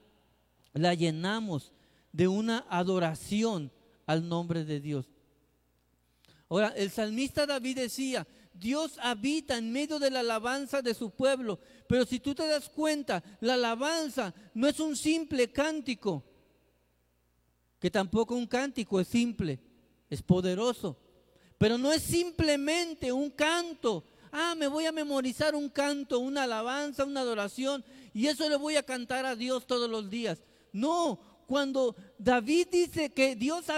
la 0.72 0.94
llenamos 0.94 1.72
de 2.12 2.28
una 2.28 2.64
adoración 2.70 3.72
al 4.06 4.28
nombre 4.28 4.64
de 4.64 4.78
Dios. 4.78 5.10
Ahora, 6.48 6.68
el 6.76 6.92
salmista 6.92 7.46
David 7.46 7.78
decía, 7.78 8.24
Dios 8.54 8.96
habita 9.02 9.58
en 9.58 9.72
medio 9.72 9.98
de 9.98 10.12
la 10.12 10.20
alabanza 10.20 10.82
de 10.82 10.94
su 10.94 11.10
pueblo, 11.10 11.58
pero 11.88 12.06
si 12.06 12.20
tú 12.20 12.32
te 12.32 12.46
das 12.46 12.68
cuenta, 12.68 13.24
la 13.40 13.54
alabanza 13.54 14.32
no 14.54 14.68
es 14.68 14.78
un 14.78 14.94
simple 14.94 15.50
cántico, 15.50 16.22
que 17.80 17.90
tampoco 17.90 18.36
un 18.36 18.46
cántico 18.46 19.00
es 19.00 19.08
simple, 19.08 19.58
es 20.08 20.22
poderoso, 20.22 20.96
pero 21.58 21.78
no 21.78 21.92
es 21.92 22.02
simplemente 22.02 23.12
un 23.12 23.30
canto. 23.30 24.04
Ah, 24.32 24.54
me 24.56 24.68
voy 24.68 24.86
a 24.86 24.92
memorizar 24.92 25.54
un 25.54 25.68
canto, 25.68 26.18
una 26.18 26.42
alabanza, 26.42 27.04
una 27.04 27.20
adoración, 27.20 27.84
y 28.12 28.26
eso 28.26 28.48
le 28.48 28.56
voy 28.56 28.76
a 28.76 28.82
cantar 28.82 29.24
a 29.24 29.36
Dios 29.36 29.66
todos 29.66 29.88
los 29.88 30.10
días. 30.10 30.42
No, 30.72 31.18
cuando 31.46 31.96
David 32.18 32.68
dice 32.70 33.12
que 33.12 33.36
Dios 33.36 33.70
habita 33.70 33.76